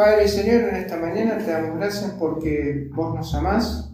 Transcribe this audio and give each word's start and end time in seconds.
Padre 0.00 0.24
y 0.24 0.28
Señor, 0.28 0.62
en 0.62 0.76
esta 0.76 0.96
mañana 0.96 1.36
te 1.36 1.50
damos 1.50 1.76
gracias 1.76 2.12
porque 2.18 2.88
vos 2.94 3.14
nos 3.14 3.34
amás 3.34 3.92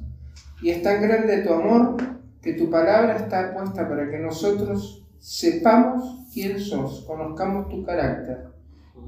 y 0.63 0.71
es 0.71 0.81
tan 0.81 1.03
grande 1.03 1.39
tu 1.39 1.53
amor 1.53 1.97
que 2.41 2.53
tu 2.53 2.71
palabra 2.71 3.17
está 3.17 3.53
puesta 3.53 3.89
para 3.89 4.09
que 4.09 4.21
nosotros 4.21 5.05
sepamos 5.19 6.29
quién 6.33 6.61
sos, 6.61 7.05
conozcamos 7.09 7.69
tu 7.69 7.85
carácter 7.85 8.51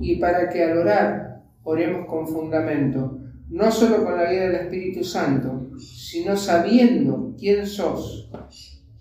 y 0.00 0.16
para 0.16 0.48
que 0.48 0.64
al 0.64 0.78
orar 0.78 1.44
oremos 1.62 2.04
con 2.08 2.26
fundamento, 2.26 3.20
no 3.48 3.70
solo 3.70 4.02
con 4.02 4.16
la 4.16 4.28
vida 4.28 4.48
del 4.48 4.56
Espíritu 4.56 5.04
Santo, 5.04 5.70
sino 5.78 6.36
sabiendo 6.36 7.32
quién 7.38 7.64
sos 7.64 8.28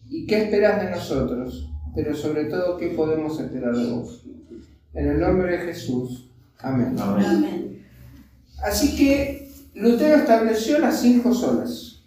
y 0.08 0.28
qué 0.28 0.44
esperas 0.44 0.84
de 0.84 0.92
nosotros, 0.92 1.74
pero 1.96 2.14
sobre 2.14 2.46
todo 2.46 2.78
qué 2.78 2.90
podemos 2.90 3.40
esperar 3.40 3.76
de 3.76 3.92
vos. 3.92 4.24
En 4.94 5.08
el 5.08 5.20
nombre 5.20 5.54
de 5.54 5.66
Jesús. 5.66 6.32
Amén. 6.60 6.96
Amén. 7.00 7.67
Así 8.64 8.96
que 8.96 9.52
Lutero 9.76 10.18
estableció 10.18 10.80
las 10.80 11.00
cinco 11.00 11.34
solas. 11.34 12.04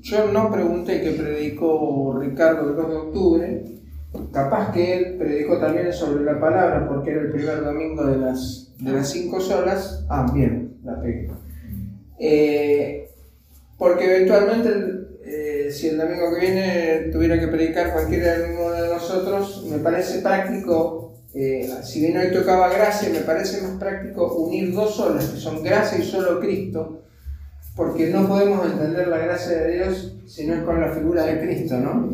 Yo 0.00 0.32
no 0.32 0.50
pregunté 0.50 1.00
qué 1.02 1.12
predicó 1.12 2.18
Ricardo 2.18 2.70
el 2.70 2.76
2 2.76 2.88
de 2.90 2.96
octubre. 2.96 3.64
Capaz 4.32 4.72
que 4.72 4.96
él 4.96 5.16
predicó 5.18 5.58
también 5.58 5.92
sobre 5.92 6.24
la 6.24 6.40
palabra 6.40 6.88
porque 6.88 7.12
era 7.12 7.20
el 7.22 7.30
primer 7.30 7.64
domingo 7.64 8.04
de 8.06 8.16
las, 8.16 8.72
de 8.78 8.92
las 8.92 9.10
cinco 9.10 9.40
solas. 9.40 10.04
Ah, 10.08 10.26
bien, 10.32 10.78
la 10.84 11.00
pegué. 11.00 11.30
Eh, 12.18 13.08
porque 13.78 14.16
eventualmente, 14.16 14.70
eh, 15.24 15.70
si 15.70 15.88
el 15.88 15.98
domingo 15.98 16.34
que 16.34 16.40
viene 16.40 17.10
tuviera 17.12 17.38
que 17.38 17.48
predicar 17.48 17.92
cualquiera 17.92 18.38
de 18.38 18.88
nosotros, 18.88 19.66
me 19.70 19.78
parece 19.78 20.20
práctico, 20.20 21.09
eh, 21.34 21.70
si 21.84 22.00
bien 22.00 22.16
hoy 22.16 22.32
tocaba 22.32 22.68
gracia, 22.68 23.08
me 23.10 23.20
parece 23.20 23.62
más 23.62 23.78
práctico 23.78 24.34
unir 24.34 24.72
dos 24.72 24.96
solas, 24.96 25.26
que 25.26 25.40
son 25.40 25.62
gracia 25.62 25.98
y 25.98 26.02
solo 26.02 26.40
Cristo, 26.40 27.02
porque 27.76 28.08
no 28.08 28.26
podemos 28.26 28.66
entender 28.66 29.08
la 29.08 29.18
gracia 29.18 29.58
de 29.58 29.74
Dios 29.74 30.16
si 30.26 30.46
no 30.46 30.54
es 30.54 30.62
con 30.62 30.80
la 30.80 30.92
figura 30.92 31.24
de 31.24 31.40
Cristo, 31.40 31.78
¿no? 31.78 32.10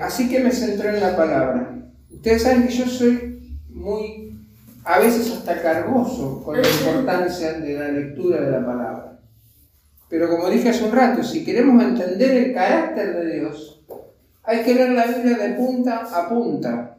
así 0.00 0.30
que 0.30 0.40
me 0.40 0.50
centré 0.50 0.90
en 0.90 1.00
la 1.00 1.14
palabra. 1.14 1.76
Ustedes 2.10 2.42
saben 2.42 2.66
que 2.66 2.72
yo 2.72 2.86
soy 2.86 3.60
muy 3.68 4.26
a 4.86 5.00
veces 5.00 5.30
hasta 5.32 5.60
cargoso 5.60 6.42
con 6.44 6.62
la 6.62 6.66
importancia 6.66 7.54
de 7.54 7.74
la 7.74 7.88
lectura 7.88 8.40
de 8.40 8.50
la 8.52 8.64
palabra. 8.64 9.18
Pero 10.08 10.30
como 10.30 10.48
dije 10.48 10.68
hace 10.68 10.84
un 10.84 10.92
rato, 10.92 11.22
si 11.24 11.44
queremos 11.44 11.82
entender 11.82 12.30
el 12.30 12.54
carácter 12.54 13.16
de 13.16 13.40
Dios, 13.40 13.84
hay 14.44 14.62
que 14.62 14.74
leer 14.74 14.90
la 14.90 15.06
Biblia 15.06 15.36
de 15.38 15.54
punta 15.54 16.06
a 16.12 16.28
punta. 16.28 16.95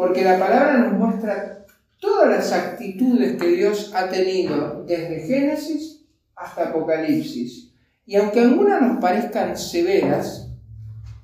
Porque 0.00 0.24
la 0.24 0.38
palabra 0.38 0.78
nos 0.78 0.94
muestra 0.94 1.66
todas 1.98 2.30
las 2.30 2.52
actitudes 2.54 3.36
que 3.36 3.48
Dios 3.48 3.92
ha 3.94 4.08
tenido 4.08 4.82
desde 4.86 5.26
Génesis 5.26 6.06
hasta 6.34 6.70
Apocalipsis. 6.70 7.74
Y 8.06 8.16
aunque 8.16 8.40
algunas 8.40 8.80
nos 8.80 8.98
parezcan 8.98 9.58
severas, 9.58 10.48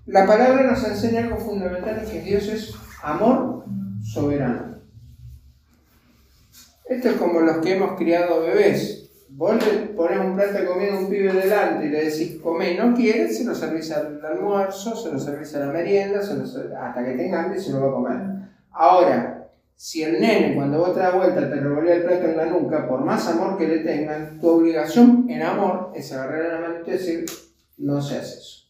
la 0.04 0.27
palabra 0.27 0.64
nos 0.64 0.86
enseña 0.86 1.20
algo 1.20 1.38
fundamental, 1.38 2.04
que 2.04 2.20
Dios 2.20 2.48
es 2.48 2.74
amor 3.02 3.64
soberano. 4.02 4.82
Esto 6.84 7.08
es 7.08 7.16
como 7.16 7.41
los 7.41 7.64
que 7.64 7.77
hemos 7.77 7.97
criado 7.97 8.42
bebés. 8.42 9.10
Vos 9.30 9.56
le 9.64 10.20
un 10.20 10.36
plato 10.36 10.52
de 10.52 10.66
comida 10.66 10.92
a 10.92 10.98
un 10.98 11.08
pibe 11.08 11.32
delante 11.32 11.86
y 11.86 11.88
le 11.88 12.10
decís, 12.10 12.38
come, 12.42 12.77
no 12.77 12.94
quiere, 12.94 13.32
se 13.32 13.44
lo 13.44 13.54
servís 13.54 13.91
al 13.92 14.22
almuerzo, 14.22 14.94
se 14.94 15.10
lo 15.10 15.19
servís 15.19 15.54
a 15.54 15.60
la 15.60 15.72
merienda, 15.72 16.20
hasta 16.20 17.04
que 17.06 17.12
tenga 17.12 17.42
hambre 17.42 17.58
se 17.58 17.72
lo 17.72 17.80
va 17.80 17.88
a 17.88 17.92
comer. 17.92 18.35
Ahora, 18.78 19.48
si 19.74 20.02
el 20.02 20.20
nene 20.20 20.55
cuando 20.55 20.78
vos 20.78 20.94
te 20.94 21.00
das 21.00 21.14
vuelta 21.14 21.48
te 21.48 21.56
revolea 21.56 21.96
el 21.96 22.02
plato 22.02 22.27
en 22.27 22.36
la 22.36 22.46
nuca, 22.46 22.86
por 22.86 23.00
más 23.00 23.27
amor 23.27 23.56
que 23.56 23.66
le 23.66 23.78
tengan, 23.78 24.38
tu 24.38 24.48
obligación 24.48 25.27
en 25.30 25.42
amor 25.42 25.92
es 25.94 26.12
agarrar 26.12 26.52
la 26.52 26.60
mano 26.60 26.84
y 26.86 26.91
decir, 26.91 27.27
no 27.78 28.00
se 28.02 28.19
eso. 28.19 28.66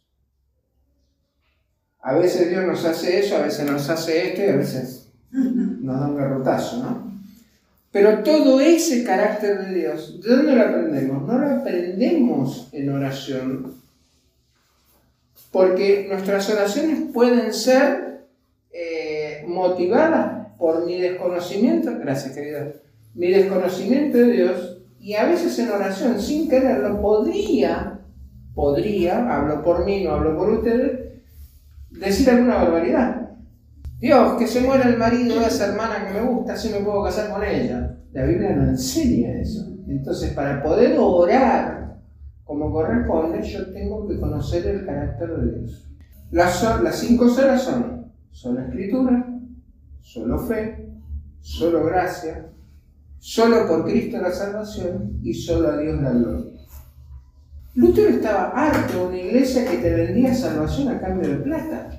A 2.00 2.14
veces 2.14 2.48
Dios 2.48 2.64
nos 2.64 2.84
hace 2.84 3.18
eso, 3.18 3.36
a 3.36 3.42
veces 3.42 3.68
nos 3.68 3.88
hace 3.90 4.28
esto 4.28 4.42
y 4.42 4.48
a 4.48 4.56
veces 4.56 5.08
nos 5.32 6.00
da 6.00 6.06
un 6.06 6.16
garrotazo, 6.16 6.82
¿no? 6.84 7.12
Pero 7.90 8.22
todo 8.22 8.60
ese 8.60 9.02
carácter 9.02 9.66
de 9.66 9.74
Dios, 9.74 10.20
¿de 10.22 10.36
dónde 10.36 10.54
lo 10.54 10.62
aprendemos? 10.62 11.26
No 11.26 11.38
lo 11.38 11.50
aprendemos 11.50 12.68
en 12.72 12.92
oración, 12.92 13.74
porque 15.50 16.06
nuestras 16.08 16.48
oraciones 16.50 17.10
pueden 17.12 17.52
ser 17.52 18.05
motivadas 19.56 20.48
por 20.58 20.86
mi 20.86 21.00
desconocimiento, 21.00 21.90
gracias 21.98 22.34
querida, 22.34 22.72
mi 23.14 23.30
desconocimiento 23.30 24.18
de 24.18 24.30
Dios, 24.30 24.82
y 25.00 25.14
a 25.14 25.24
veces 25.24 25.58
en 25.58 25.70
oración, 25.70 26.20
sin 26.20 26.48
quererlo, 26.48 27.00
podría, 27.00 28.00
podría, 28.54 29.34
hablo 29.34 29.62
por 29.62 29.84
mí, 29.84 30.04
no 30.04 30.12
hablo 30.12 30.36
por 30.36 30.50
ustedes, 30.50 31.22
decir 31.90 32.30
alguna 32.30 32.56
barbaridad. 32.56 33.30
Dios, 33.98 34.34
que 34.38 34.46
se 34.46 34.60
muera 34.60 34.88
el 34.88 34.98
marido 34.98 35.40
de 35.40 35.46
esa 35.46 35.68
hermana 35.68 36.06
que 36.06 36.14
me 36.20 36.26
gusta, 36.26 36.52
así 36.52 36.68
me 36.68 36.80
puedo 36.80 37.04
casar 37.04 37.30
con 37.30 37.42
ella. 37.42 37.96
La 38.12 38.24
Biblia 38.24 38.54
no 38.54 38.68
enseña 38.68 39.40
eso. 39.40 39.66
Entonces, 39.88 40.32
para 40.32 40.62
poder 40.62 40.96
orar 40.98 41.96
como 42.44 42.70
corresponde, 42.72 43.42
yo 43.42 43.72
tengo 43.72 44.06
que 44.06 44.20
conocer 44.20 44.66
el 44.66 44.84
carácter 44.84 45.36
de 45.36 45.58
Dios. 45.58 45.88
Las, 46.30 46.62
las 46.82 46.98
cinco 46.98 47.28
solas 47.28 47.62
son 47.62 48.12
solo 48.30 48.60
escritura, 48.60 49.35
solo 50.06 50.38
fe, 50.38 50.88
solo 51.40 51.84
gracia, 51.84 52.46
solo 53.18 53.66
por 53.66 53.84
Cristo 53.84 54.18
la 54.18 54.30
salvación 54.30 55.18
y 55.22 55.34
solo 55.34 55.68
a 55.68 55.78
Dios 55.78 56.00
la 56.00 56.10
gloria. 56.10 56.52
Lutero 57.74 58.08
estaba 58.10 58.50
harto 58.50 58.98
de 59.00 59.06
una 59.06 59.18
iglesia 59.18 59.68
que 59.68 59.78
te 59.78 59.92
vendía 59.92 60.32
salvación 60.32 60.88
a 60.88 61.00
cambio 61.00 61.28
de 61.28 61.36
plata. 61.36 61.90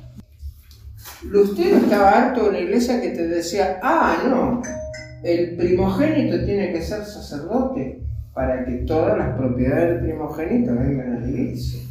Lutero 1.25 1.78
estaba 1.78 2.12
harto 2.12 2.44
de 2.44 2.50
una 2.50 2.59
iglesia 2.59 3.01
que 3.01 3.09
te 3.09 3.28
decía, 3.28 3.78
ah, 3.84 4.24
no, 4.25 4.62
el 5.24 5.57
primogénito 5.57 6.45
tiene 6.45 6.72
que 6.72 6.81
ser 6.81 7.03
sacerdote 7.03 8.01
para 8.34 8.66
que 8.66 8.85
todas 8.85 9.18
las 9.18 9.38
propiedades 9.38 9.95
del 9.95 10.12
primogénito 10.12 10.74
vengan 10.74 11.18
a 11.18 11.19
la 11.19 11.28
iglesia. 11.28 11.81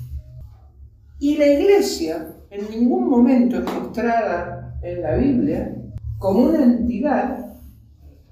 Y 1.19 1.37
la 1.37 1.47
iglesia 1.47 2.29
en 2.51 2.71
ningún 2.71 3.11
momento 3.11 3.59
es 3.59 3.65
mostrada 3.65 4.79
en 4.83 5.03
la 5.03 5.17
Biblia 5.17 5.76
como 6.19 6.45
una 6.45 6.63
entidad 6.63 7.47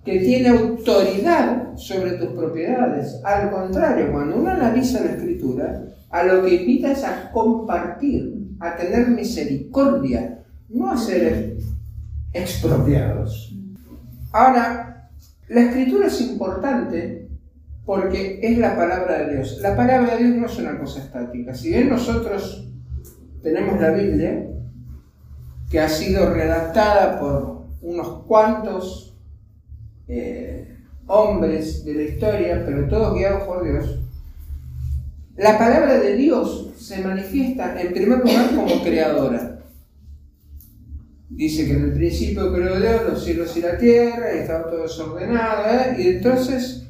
que 0.04 0.20
tiene 0.20 0.50
autoridad 0.50 1.76
sobre 1.76 2.12
tus 2.12 2.28
propiedades. 2.28 3.20
Al 3.24 3.50
contrario, 3.50 4.12
cuando 4.12 4.36
uno 4.36 4.50
analiza 4.50 5.00
la 5.00 5.12
escritura, 5.12 5.82
a 6.10 6.22
lo 6.22 6.44
que 6.44 6.54
invita 6.54 6.92
es 6.92 7.02
a 7.04 7.30
compartir, 7.32 8.34
a 8.60 8.76
tener 8.76 9.08
misericordia, 9.08 10.44
no 10.68 10.90
a 10.90 10.96
ser 10.96 11.56
expropiados. 12.32 13.54
Ahora, 14.32 15.08
la 15.48 15.60
escritura 15.62 16.08
es 16.08 16.20
importante 16.20 17.28
porque 17.84 18.40
es 18.42 18.58
la 18.58 18.76
palabra 18.76 19.18
de 19.18 19.34
Dios. 19.34 19.58
La 19.60 19.76
palabra 19.76 20.16
de 20.16 20.24
Dios 20.24 20.36
no 20.36 20.46
es 20.46 20.58
una 20.58 20.78
cosa 20.78 21.00
estática. 21.00 21.54
Si 21.54 21.68
bien 21.68 21.88
nosotros 21.88 22.68
tenemos 23.42 23.80
la 23.80 23.90
Biblia, 23.90 24.46
que 25.70 25.80
ha 25.80 25.88
sido 25.88 26.32
redactada 26.32 27.18
por 27.18 27.53
unos 27.84 28.24
cuantos 28.26 29.16
eh, 30.08 30.76
hombres 31.06 31.84
de 31.84 31.94
la 31.94 32.02
historia, 32.02 32.62
pero 32.66 32.88
todos 32.88 33.14
guiados 33.14 33.44
por 33.44 33.64
Dios, 33.64 34.00
la 35.36 35.56
palabra 35.56 36.00
de 36.00 36.16
Dios 36.16 36.70
se 36.76 37.02
manifiesta 37.02 37.80
en 37.80 37.92
primer 37.92 38.18
lugar 38.18 38.54
como 38.54 38.82
creadora 38.82 39.54
dice 41.34 41.66
que 41.66 41.72
en 41.72 41.84
el 41.84 41.92
principio 41.92 42.52
creó 42.52 42.78
Dios 42.78 43.02
los 43.08 43.24
cielos 43.24 43.56
y 43.56 43.60
la 43.60 43.76
tierra, 43.76 44.34
y 44.34 44.38
estaba 44.40 44.70
todo 44.70 44.82
desordenado, 44.82 45.64
¿eh? 45.68 45.96
y 45.98 46.08
entonces 46.08 46.86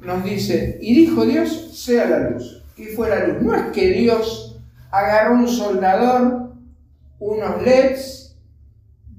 nos 0.00 0.24
dice, 0.24 0.78
y 0.80 0.94
dijo 0.94 1.24
Dios, 1.24 1.70
sea 1.72 2.08
la 2.08 2.30
luz. 2.30 2.62
¿Qué 2.76 2.88
fue 2.88 3.08
la 3.08 3.26
luz? 3.26 3.42
No 3.42 3.54
es 3.54 3.72
que 3.72 3.92
Dios 3.92 4.60
agarró 4.90 5.36
un 5.36 5.48
soldador, 5.48 6.52
unos 7.18 7.62
LEDs, 7.62 8.25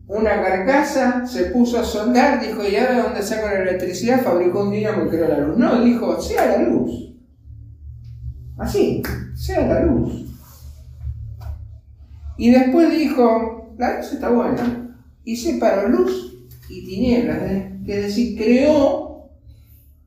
una 0.08 0.42
carcasa, 0.42 1.28
se 1.28 1.46
puso 1.46 1.80
a 1.80 1.84
soldar, 1.84 2.40
dijo, 2.40 2.64
y 2.64 2.76
ahora 2.78 2.96
de 2.96 3.02
dónde 3.02 3.22
saco 3.22 3.48
la 3.48 3.62
electricidad, 3.62 4.24
fabricó 4.24 4.64
un 4.64 4.72
dinamo 4.72 5.06
y 5.06 5.10
creó 5.10 5.28
la 5.28 5.40
luz. 5.40 5.58
No, 5.58 5.82
dijo, 5.84 6.22
sea 6.22 6.46
la 6.46 6.64
luz. 6.64 7.14
Así, 8.58 9.04
sea 9.36 9.68
la 9.68 9.82
luz. 9.82 10.26
Y 12.38 12.52
después 12.52 12.90
dijo, 12.92 13.76
la 13.78 13.98
luz 13.98 14.14
está 14.14 14.30
buena. 14.30 14.96
Y 15.26 15.36
separó 15.36 15.90
luz 15.90 16.48
y 16.70 16.86
tinieblas. 16.86 17.42
¿eh? 17.42 17.72
Es 17.86 18.04
decir, 18.04 18.38
creó 18.38 19.30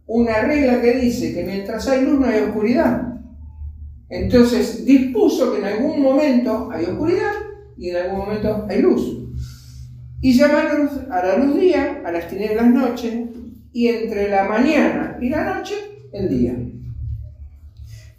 una 0.07 0.41
regla 0.41 0.81
que 0.81 0.97
dice 0.97 1.35
que 1.35 1.45
mientras 1.45 1.87
hay 1.89 2.05
luz 2.05 2.21
no 2.21 2.27
hay 2.27 2.41
oscuridad. 2.41 3.11
Entonces 4.09 4.85
dispuso 4.85 5.53
que 5.53 5.59
en 5.59 5.65
algún 5.67 6.03
momento 6.03 6.69
hay 6.73 6.87
oscuridad 6.87 7.33
y 7.77 7.91
en 7.91 7.97
algún 7.97 8.19
momento 8.19 8.67
hay 8.69 8.81
luz. 8.81 9.20
Y 10.21 10.33
llama 10.35 10.63
a 11.11 11.27
la 11.27 11.37
luz 11.39 11.59
día, 11.59 12.03
a 12.05 12.13
las 12.13 12.29
tinieblas 12.29 12.67
noche, 12.67 13.27
y 13.73 13.89
entre 13.89 14.29
la 14.29 14.45
mañana 14.45 15.17
y 15.21 15.29
la 15.29 15.55
noche 15.55 15.75
el 16.13 16.29
día. 16.29 16.55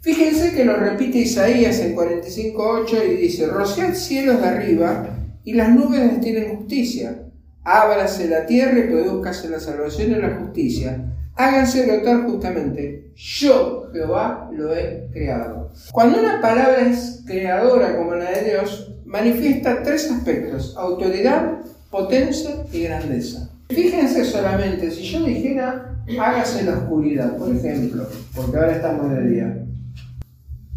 Fíjense 0.00 0.52
que 0.52 0.64
lo 0.64 0.76
repite 0.76 1.18
Isaías 1.18 1.78
en 1.78 1.94
45.8 1.94 3.08
y 3.08 3.16
dice, 3.16 3.46
rociad 3.46 3.94
cielos 3.94 4.40
de 4.40 4.48
arriba 4.48 5.16
y 5.44 5.52
las 5.52 5.70
nubes 5.70 6.00
destilen 6.10 6.56
justicia. 6.56 7.22
Ábrase 7.62 8.28
la 8.28 8.44
tierra 8.46 8.80
y 8.80 8.90
produzcase 8.90 9.48
la 9.48 9.60
salvación 9.60 10.10
y 10.10 10.14
la 10.16 10.36
justicia. 10.40 11.12
Háganse 11.36 11.86
notar 11.86 12.24
justamente, 12.24 13.12
yo, 13.14 13.88
Jehová, 13.92 14.50
lo 14.52 14.74
he 14.74 15.08
creado. 15.12 15.70
Cuando 15.92 16.18
una 16.18 16.40
palabra 16.40 16.80
es 16.80 17.22
creadora 17.24 17.96
como 17.96 18.16
la 18.16 18.30
de 18.32 18.50
Dios, 18.50 18.94
manifiesta 19.04 19.82
tres 19.82 20.10
aspectos, 20.10 20.76
autoridad, 20.76 21.60
potencia 21.92 22.64
y 22.72 22.84
grandeza. 22.84 23.50
Fíjense 23.68 24.24
solamente, 24.24 24.90
si 24.90 25.02
yo 25.04 25.22
dijera, 25.24 25.94
hágase 26.18 26.64
la 26.64 26.78
oscuridad, 26.78 27.36
por 27.36 27.54
ejemplo, 27.54 28.06
porque 28.34 28.56
ahora 28.56 28.76
estamos 28.76 29.10
de 29.10 29.28
día. 29.28 29.64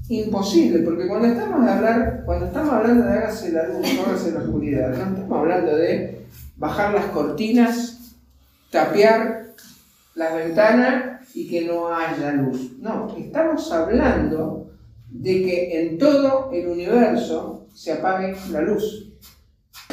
Imposible, 0.10 0.80
porque 0.80 1.08
cuando 1.08 1.30
estamos, 1.30 1.66
de 1.66 1.72
hablar, 1.72 2.24
cuando 2.26 2.46
estamos 2.48 2.74
hablando 2.74 3.06
de 3.06 3.12
hágase 3.14 3.52
la 3.54 3.68
luz, 3.70 3.88
hágase 4.06 4.32
la 4.34 4.40
oscuridad, 4.42 4.90
no 4.90 5.16
estamos 5.16 5.40
hablando 5.40 5.76
de 5.78 6.26
bajar 6.58 6.94
las 6.94 7.06
cortinas, 7.06 8.14
tapear 8.70 9.46
las 10.16 10.36
ventanas 10.36 11.34
y 11.34 11.48
que 11.48 11.66
no 11.66 11.88
haya 11.96 12.34
luz. 12.34 12.74
No, 12.80 13.16
estamos 13.18 13.72
hablando 13.72 14.70
de 15.10 15.32
que 15.44 15.82
en 15.82 15.98
todo 15.98 16.52
el 16.52 16.68
universo 16.68 17.68
se 17.74 17.94
apague 17.94 18.36
la 18.52 18.62
luz. 18.62 19.05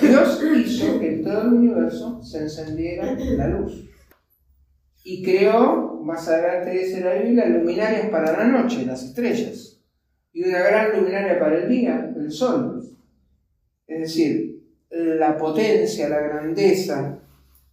Dios 0.01 0.43
hizo 0.57 0.99
que 0.99 1.15
en 1.15 1.25
todo 1.25 1.43
el 1.43 1.49
universo 1.49 2.23
se 2.23 2.39
encendiera 2.39 3.15
la 3.15 3.49
luz. 3.49 3.89
Y 5.05 5.23
creó, 5.23 6.01
más 6.03 6.29
adelante 6.29 6.71
dice 6.71 7.01
la 7.01 7.15
Biblia, 7.15 7.47
luminarias 7.47 8.09
para 8.11 8.33
la 8.37 8.45
noche, 8.45 8.87
las 8.87 9.03
estrellas. 9.03 9.81
Y 10.33 10.45
una 10.45 10.61
gran 10.61 10.97
luminaria 10.97 11.39
para 11.39 11.59
el 11.59 11.69
día, 11.69 12.13
el 12.17 12.31
sol. 12.31 12.89
Es 13.87 14.01
decir, 14.01 14.63
la 14.91 15.37
potencia, 15.37 16.09
la 16.09 16.21
grandeza, 16.21 17.19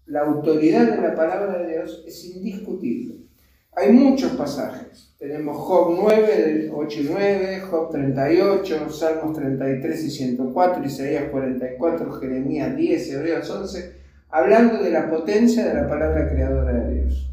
la 0.06 0.22
autoridad 0.22 0.90
de 0.90 1.02
la 1.02 1.16
palabra 1.16 1.60
de 1.60 1.74
Dios 1.74 2.04
es 2.06 2.26
indiscutible. 2.26 3.19
Hay 3.74 3.92
muchos 3.94 4.34
pasajes. 4.34 5.14
Tenemos 5.18 5.58
Job 5.58 5.98
9, 6.02 6.72
8 6.74 7.00
y 7.02 7.10
9, 7.12 7.62
Job 7.70 7.92
38, 7.92 8.90
Salmos 8.90 9.38
33 9.38 10.04
y 10.06 10.10
104, 10.10 10.86
Isaías 10.86 11.26
44, 11.30 12.12
Jeremías 12.14 12.76
10, 12.76 13.12
Hebreos 13.12 13.50
11, 13.50 13.96
hablando 14.30 14.82
de 14.82 14.92
la 14.92 15.10
potencia 15.10 15.66
de 15.68 15.74
la 15.74 15.88
palabra 15.88 16.30
creadora 16.30 16.74
de 16.74 16.94
Dios. 16.96 17.32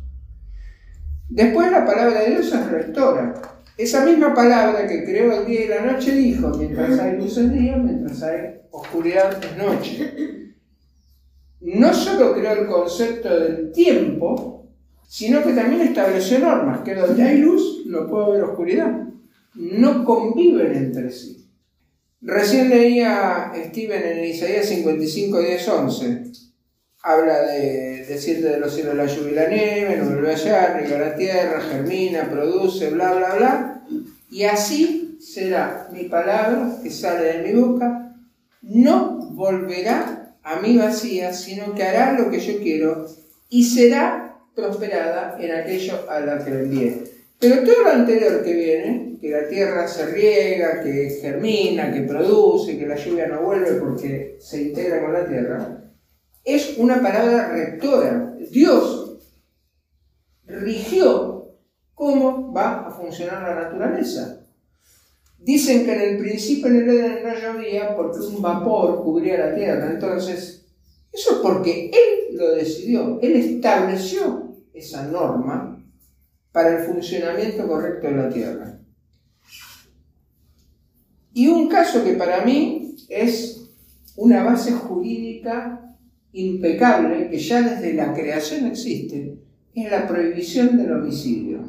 Después 1.28 1.70
la 1.70 1.84
palabra 1.84 2.20
de 2.20 2.30
Dios 2.30 2.52
es 2.52 2.70
rectora. 2.70 3.34
Esa 3.76 4.04
misma 4.04 4.34
palabra 4.34 4.86
que 4.86 5.04
creó 5.04 5.40
el 5.40 5.46
día 5.46 5.64
y 5.64 5.68
la 5.68 5.80
noche 5.92 6.12
dijo, 6.12 6.48
mientras 6.56 6.98
hay 6.98 7.18
luz 7.18 7.36
es 7.36 7.52
día, 7.52 7.76
mientras 7.76 8.22
hay 8.22 8.62
oscuridad 8.70 9.38
es 9.44 9.56
noche. 9.56 10.54
No 11.60 11.92
solo 11.92 12.34
creó 12.34 12.52
el 12.52 12.66
concepto 12.66 13.40
del 13.40 13.72
tiempo, 13.72 14.65
sino 15.08 15.42
que 15.42 15.52
también 15.52 15.82
estableció 15.82 16.38
normas, 16.38 16.80
que 16.80 16.94
donde 16.94 17.22
hay 17.22 17.38
luz 17.38 17.82
no 17.86 18.06
puede 18.06 18.26
haber 18.26 18.44
oscuridad. 18.44 18.92
No 19.54 20.04
conviven 20.04 20.74
entre 20.74 21.10
sí. 21.10 21.48
Recién 22.20 22.68
leía 22.68 23.52
Steven 23.68 24.02
en 24.02 24.24
Isaías 24.24 24.66
55, 24.66 25.40
10, 25.40 25.68
11. 25.68 26.22
Habla 27.02 27.42
de 27.42 28.04
decirte 28.06 28.48
de 28.48 28.58
los 28.58 28.74
cielos 28.74 28.96
la 28.96 29.06
lluvia 29.06 29.30
y 29.30 29.34
la 29.34 29.48
nieve, 29.48 29.96
no 29.98 30.10
vuelve 30.10 30.32
allá, 30.32 30.76
riega 30.76 30.98
la 30.98 31.14
tierra, 31.14 31.60
germina, 31.60 32.28
produce, 32.28 32.90
bla, 32.90 33.12
bla, 33.12 33.34
bla. 33.36 33.82
Y 34.28 34.42
así 34.42 35.16
será 35.20 35.88
mi 35.92 36.04
palabra 36.04 36.78
que 36.82 36.90
sale 36.90 37.24
de 37.24 37.42
mi 37.42 37.60
boca, 37.60 38.16
no 38.62 39.30
volverá 39.32 40.34
a 40.42 40.60
mí 40.60 40.76
vacía, 40.76 41.32
sino 41.32 41.74
que 41.74 41.84
hará 41.84 42.18
lo 42.18 42.30
que 42.30 42.40
yo 42.40 42.58
quiero 42.60 43.06
y 43.48 43.64
será 43.64 44.25
prosperada 44.56 45.36
en 45.38 45.52
aquello 45.52 46.10
a 46.10 46.18
la 46.20 46.42
que 46.42 46.50
le 46.50 46.60
envié. 46.60 47.04
Pero 47.38 47.62
todo 47.62 47.82
lo 47.82 47.90
anterior 47.90 48.42
que 48.42 48.54
viene, 48.54 49.18
que 49.20 49.30
la 49.30 49.46
tierra 49.46 49.86
se 49.86 50.06
riega, 50.06 50.82
que 50.82 51.10
germina, 51.20 51.92
que 51.92 52.00
produce, 52.00 52.78
que 52.78 52.86
la 52.86 52.96
lluvia 52.96 53.28
no 53.28 53.42
vuelve 53.42 53.72
porque 53.72 54.38
se 54.40 54.62
integra 54.62 55.02
con 55.02 55.12
la 55.12 55.28
tierra, 55.28 55.82
es 56.42 56.78
una 56.78 57.02
palabra 57.02 57.50
rectora. 57.50 58.34
Dios 58.50 59.18
rigió 60.46 61.54
cómo 61.94 62.52
va 62.52 62.86
a 62.86 62.90
funcionar 62.90 63.42
la 63.42 63.64
naturaleza. 63.64 64.40
Dicen 65.38 65.84
que 65.84 65.92
en 65.92 66.00
el 66.00 66.18
principio 66.18 66.68
en 66.68 66.76
el 66.76 66.88
Edén 66.88 67.22
no 67.22 67.34
llovía 67.34 67.94
porque 67.94 68.20
un 68.20 68.40
vapor 68.40 69.04
cubría 69.04 69.38
la 69.38 69.54
tierra. 69.54 69.90
Entonces, 69.90 70.66
eso 71.12 71.32
es 71.32 71.38
porque 71.38 71.90
Él 71.92 72.36
lo 72.36 72.54
decidió, 72.54 73.18
Él 73.20 73.36
estableció 73.36 74.45
esa 74.76 75.06
norma 75.06 75.82
para 76.52 76.78
el 76.78 76.84
funcionamiento 76.84 77.67
correcto 77.67 78.06
de 78.06 78.14
la 78.14 78.28
Tierra. 78.28 78.78
Y 81.32 81.49
un 81.49 81.69
caso 81.69 82.05
que 82.05 82.12
para 82.12 82.44
mí 82.44 82.94
es 83.08 83.70
una 84.17 84.43
base 84.43 84.73
jurídica 84.73 85.96
impecable, 86.32 87.31
que 87.31 87.38
ya 87.38 87.62
desde 87.62 87.94
la 87.94 88.12
creación 88.12 88.67
existe, 88.67 89.38
es 89.75 89.90
la 89.90 90.06
prohibición 90.06 90.76
del 90.76 90.93
homicidio. 90.93 91.61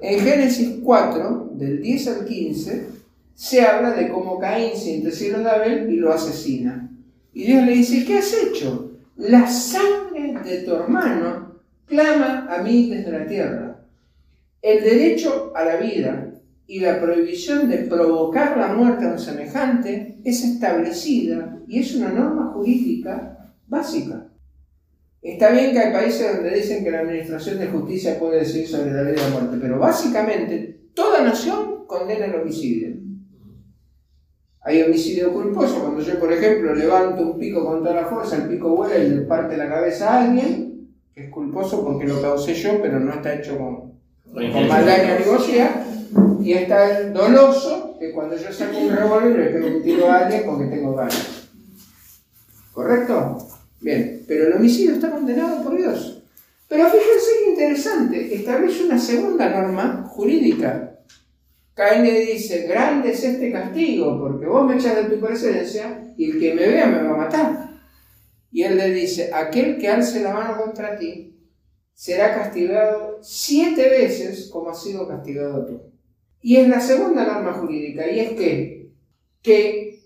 En 0.00 0.20
Génesis 0.20 0.78
4, 0.82 1.52
del 1.54 1.82
10 1.82 2.08
al 2.08 2.24
15, 2.24 2.86
se 3.34 3.62
habla 3.62 3.92
de 3.92 4.08
cómo 4.08 4.38
Caín 4.38 4.76
siente 4.76 5.10
cielo 5.10 5.40
de 5.40 5.50
Abel 5.50 5.92
y 5.92 5.96
lo 5.96 6.12
asesina. 6.12 6.90
Y 7.32 7.44
Dios 7.44 7.64
le 7.64 7.72
dice, 7.72 8.04
¿qué 8.04 8.18
has 8.18 8.32
hecho? 8.32 8.92
La 9.16 9.46
sangre 9.48 10.34
de 10.44 10.62
tu 10.62 10.74
hermano 10.74 11.53
clama 11.86 12.46
a 12.48 12.62
mí 12.62 12.90
desde 12.90 13.10
la 13.10 13.26
tierra. 13.26 13.86
El 14.62 14.82
derecho 14.82 15.52
a 15.54 15.64
la 15.64 15.76
vida 15.76 16.32
y 16.66 16.80
la 16.80 17.00
prohibición 17.00 17.68
de 17.68 17.78
provocar 17.78 18.56
la 18.56 18.68
muerte 18.68 19.04
a 19.04 19.12
un 19.12 19.18
semejante 19.18 20.18
es 20.24 20.42
establecida 20.42 21.58
y 21.68 21.80
es 21.80 21.94
una 21.94 22.08
norma 22.08 22.52
jurídica 22.52 23.52
básica. 23.66 24.28
Está 25.20 25.50
bien 25.50 25.72
que 25.72 25.78
hay 25.78 25.92
países 25.92 26.34
donde 26.34 26.54
dicen 26.54 26.84
que 26.84 26.90
la 26.90 27.00
administración 27.00 27.58
de 27.58 27.68
justicia 27.68 28.18
puede 28.18 28.40
decir 28.40 28.66
sobre 28.66 28.92
la 28.92 29.02
vida 29.02 29.14
y 29.14 29.16
la 29.16 29.28
muerte, 29.28 29.58
pero 29.60 29.78
básicamente 29.78 30.88
toda 30.94 31.22
nación 31.22 31.86
condena 31.86 32.26
el 32.26 32.34
homicidio. 32.34 32.96
Hay 34.62 34.82
homicidio 34.82 35.32
culposo, 35.32 35.80
cuando 35.80 36.00
yo, 36.00 36.18
por 36.18 36.32
ejemplo, 36.32 36.74
levanto 36.74 37.22
un 37.22 37.38
pico 37.38 37.64
con 37.64 37.82
toda 37.82 38.02
la 38.02 38.06
fuerza, 38.06 38.36
el 38.36 38.48
pico 38.48 38.74
vuela 38.74 38.96
y 38.96 39.10
le 39.10 39.22
parte 39.22 39.58
la 39.58 39.68
cabeza 39.68 40.10
a 40.10 40.24
alguien, 40.24 40.63
es 41.16 41.30
culposo 41.30 41.84
porque 41.84 42.06
lo 42.06 42.20
causé 42.20 42.54
yo, 42.54 42.80
pero 42.82 42.98
no 42.98 43.12
está 43.12 43.34
hecho 43.34 43.56
con, 43.56 43.92
con 44.32 44.68
maldad 44.68 45.04
ni 45.04 45.10
alevosía. 45.10 45.86
Y 46.42 46.52
está 46.52 46.98
el 46.98 47.12
doloso, 47.12 47.96
que 47.98 48.12
cuando 48.12 48.36
yo 48.36 48.52
saco 48.52 48.76
un 48.78 48.94
revólver 48.94 49.36
le 49.36 49.46
pego 49.46 49.76
un 49.76 49.82
tiro 49.82 50.10
a 50.10 50.18
alguien 50.18 50.42
porque 50.44 50.66
tengo 50.66 50.94
ganas. 50.94 51.48
¿Correcto? 52.72 53.38
Bien, 53.80 54.22
pero 54.26 54.48
el 54.48 54.54
homicidio 54.54 54.94
está 54.94 55.10
condenado 55.10 55.62
por 55.62 55.76
Dios. 55.76 56.22
Pero 56.68 56.84
fíjense 56.86 57.30
qué 57.44 57.50
interesante, 57.50 58.34
establece 58.34 58.84
una 58.84 58.98
segunda 58.98 59.48
norma 59.48 60.04
jurídica. 60.08 60.98
Caín 61.74 62.04
le 62.04 62.20
dice, 62.20 62.66
grande 62.66 63.12
es 63.12 63.24
este 63.24 63.50
castigo, 63.52 64.18
porque 64.18 64.46
vos 64.46 64.66
me 64.66 64.76
echas 64.76 64.96
de 64.96 65.04
tu 65.04 65.20
presencia 65.24 66.12
y 66.16 66.30
el 66.30 66.40
que 66.40 66.54
me 66.54 66.66
vea 66.66 66.86
me 66.86 67.02
va 67.02 67.10
a 67.10 67.16
matar. 67.16 67.73
Y 68.54 68.62
él 68.62 68.76
le 68.76 68.88
dice, 68.92 69.32
aquel 69.34 69.78
que 69.78 69.88
alce 69.88 70.22
la 70.22 70.32
mano 70.32 70.56
contra 70.56 70.96
ti 70.96 71.34
será 71.92 72.36
castigado 72.36 73.18
siete 73.20 73.88
veces 73.88 74.48
como 74.48 74.70
has 74.70 74.80
sido 74.80 75.08
castigado 75.08 75.66
tú. 75.66 75.82
Y 76.40 76.58
es 76.58 76.68
la 76.68 76.78
segunda 76.78 77.26
norma 77.26 77.54
jurídica, 77.54 78.08
y 78.08 78.20
es 78.20 78.32
que, 78.34 78.92
que 79.42 79.98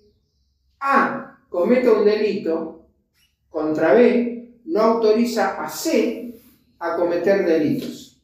A 0.81 1.45
cometa 1.51 1.93
un 1.93 2.07
delito 2.07 2.87
contra 3.51 3.93
B 3.93 4.55
no 4.65 4.81
autoriza 4.81 5.63
a 5.63 5.69
C 5.69 6.35
a 6.79 6.97
cometer 6.97 7.45
delitos. 7.45 8.23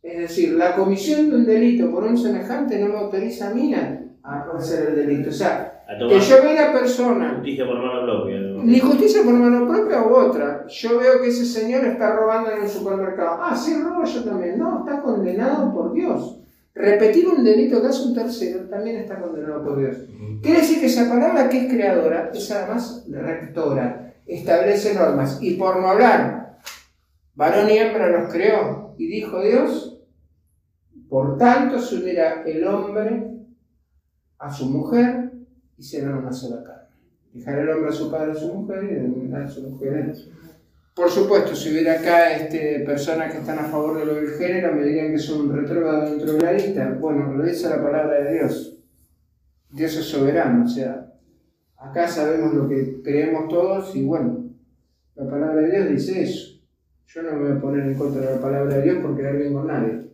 Es 0.00 0.16
decir, 0.16 0.52
la 0.52 0.76
comisión 0.76 1.28
de 1.30 1.36
un 1.38 1.44
delito 1.44 1.90
por 1.90 2.04
un 2.04 2.16
semejante 2.16 2.78
no 2.78 2.86
me 2.86 2.98
autoriza 2.98 3.50
a 3.50 3.54
mí 3.54 3.74
a 3.74 4.00
hacer 4.56 4.90
el 4.90 4.94
delito. 4.94 5.30
O 5.30 5.32
sea, 5.32 5.73
que 5.86 6.20
yo 6.20 6.42
vea 6.42 6.66
a 6.66 6.70
una 6.70 6.80
persona. 6.80 7.34
Justicia 7.34 7.66
por 7.66 7.78
mano 7.78 8.02
propia. 8.04 8.40
Ni 8.64 8.80
justicia 8.80 9.22
por 9.22 9.34
mano 9.34 9.66
propia 9.66 10.02
u 10.02 10.14
otra. 10.14 10.66
Yo 10.66 10.98
veo 10.98 11.20
que 11.20 11.28
ese 11.28 11.44
señor 11.44 11.84
está 11.84 12.16
robando 12.16 12.52
en 12.52 12.62
el 12.62 12.68
supermercado. 12.68 13.38
Ah, 13.42 13.56
sí, 13.56 13.80
robo 13.82 14.04
yo 14.04 14.24
también. 14.24 14.58
No, 14.58 14.78
está 14.78 15.02
condenado 15.02 15.72
por 15.74 15.92
Dios. 15.92 16.40
Repetir 16.74 17.28
un 17.28 17.44
delito 17.44 17.80
que 17.80 17.88
hace 17.88 18.02
un 18.02 18.14
tercero 18.14 18.68
también 18.68 18.96
está 18.96 19.20
condenado 19.20 19.62
por 19.62 19.78
Dios. 19.78 19.96
Quiere 20.42 20.60
decir 20.60 20.80
que 20.80 20.86
esa 20.86 21.08
palabra 21.08 21.48
que 21.48 21.66
es 21.66 21.72
creadora 21.72 22.30
es 22.34 22.50
además 22.50 23.04
rectora. 23.08 24.14
establece 24.26 24.94
normas. 24.94 25.38
Y 25.40 25.54
por 25.54 25.80
no 25.80 25.88
hablar, 25.88 26.58
varón 27.34 27.70
y 27.70 27.78
hembra 27.78 28.08
los 28.08 28.32
creó. 28.32 28.94
Y 28.98 29.06
dijo 29.06 29.40
Dios, 29.42 30.00
por 31.08 31.36
tanto 31.36 31.78
se 31.78 31.96
unirá 31.96 32.42
el 32.44 32.66
hombre 32.66 33.30
a 34.38 34.52
su 34.52 34.66
mujer 34.66 35.23
y 35.76 35.82
serán 35.82 36.18
una 36.18 36.32
sola 36.32 36.62
carne. 36.62 36.88
Dejará 37.32 37.62
el 37.62 37.70
hombre 37.70 37.90
a 37.90 37.92
su 37.92 38.10
padre 38.10 38.32
a 38.32 38.34
su 38.34 38.54
mujer 38.54 38.84
y 38.84 39.34
a 39.34 39.48
su 39.48 39.68
mujer 39.68 40.14
Por 40.94 41.10
supuesto, 41.10 41.54
si 41.56 41.70
hubiera 41.70 41.94
acá 41.94 42.36
este, 42.36 42.80
personas 42.80 43.32
que 43.32 43.38
están 43.38 43.58
a 43.58 43.64
favor 43.64 43.98
de 43.98 44.06
lo 44.06 44.14
del 44.14 44.28
género, 44.30 44.74
me 44.74 44.84
dirían 44.84 45.10
que 45.10 45.18
son 45.18 45.52
retrógrados 45.54 46.22
la 46.40 46.52
lista. 46.52 46.96
Bueno, 47.00 47.32
lo 47.32 47.44
dice 47.44 47.68
la 47.68 47.82
palabra 47.82 48.20
de 48.20 48.34
Dios. 48.34 48.78
Dios 49.70 49.96
es 49.96 50.04
soberano, 50.04 50.64
o 50.64 50.68
sea, 50.68 51.12
acá 51.76 52.06
sabemos 52.06 52.54
lo 52.54 52.68
que 52.68 53.02
creemos 53.02 53.48
todos 53.48 53.96
y 53.96 54.04
bueno, 54.04 54.44
la 55.16 55.28
palabra 55.28 55.62
de 55.62 55.70
Dios 55.70 55.88
dice 55.88 56.22
eso. 56.22 56.60
Yo 57.06 57.22
no 57.22 57.32
me 57.32 57.48
voy 57.48 57.58
a 57.58 57.60
poner 57.60 57.86
en 57.86 57.94
contra 57.94 58.20
de 58.20 58.36
la 58.36 58.40
palabra 58.40 58.76
de 58.76 58.82
Dios 58.82 58.98
porque 59.02 59.22
no 59.22 59.32
bien 59.32 59.52
con 59.52 59.66
nadie. 59.66 60.04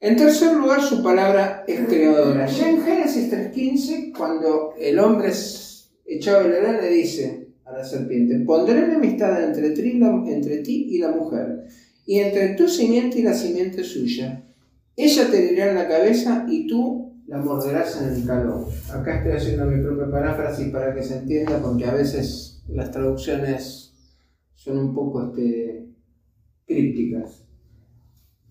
En 0.00 0.16
tercer 0.16 0.54
lugar, 0.54 0.82
su 0.82 1.02
palabra 1.02 1.64
es 1.66 1.80
creadora. 1.86 2.46
Ya 2.46 2.70
en 2.70 2.82
Génesis 2.82 3.32
3.15, 3.32 4.16
cuando 4.16 4.74
el 4.78 4.98
hombre 4.98 5.28
es 5.28 5.90
echado 6.04 6.48
de 6.48 6.60
la 6.60 6.72
le 6.72 6.90
dice 6.90 7.48
a 7.64 7.72
la 7.72 7.84
serpiente, 7.84 8.40
pondré 8.40 8.84
enemistad 8.84 9.42
entre 9.42 9.70
ti, 9.70 10.00
entre 10.26 10.58
ti 10.58 10.88
y 10.90 10.98
la 10.98 11.10
mujer, 11.10 11.64
y 12.04 12.18
entre 12.18 12.54
tu 12.54 12.68
simiente 12.68 13.20
y 13.20 13.22
la 13.22 13.32
simiente 13.32 13.82
suya. 13.82 14.44
Ella 14.96 15.30
te 15.30 15.38
herirá 15.38 15.70
en 15.70 15.74
la 15.76 15.88
cabeza 15.88 16.46
y 16.48 16.66
tú 16.66 17.14
la 17.26 17.38
morderás 17.38 18.00
en 18.02 18.14
el 18.14 18.26
calor. 18.26 18.68
Acá 18.92 19.16
estoy 19.16 19.32
haciendo 19.32 19.66
mi 19.66 19.82
propia 19.82 20.10
paráfrasis 20.10 20.68
para 20.68 20.94
que 20.94 21.02
se 21.02 21.18
entienda, 21.18 21.60
porque 21.62 21.86
a 21.86 21.94
veces 21.94 22.62
las 22.68 22.90
traducciones 22.90 23.94
son 24.54 24.78
un 24.78 24.94
poco 24.94 25.26
este, 25.26 25.88
crípticas. 26.66 27.43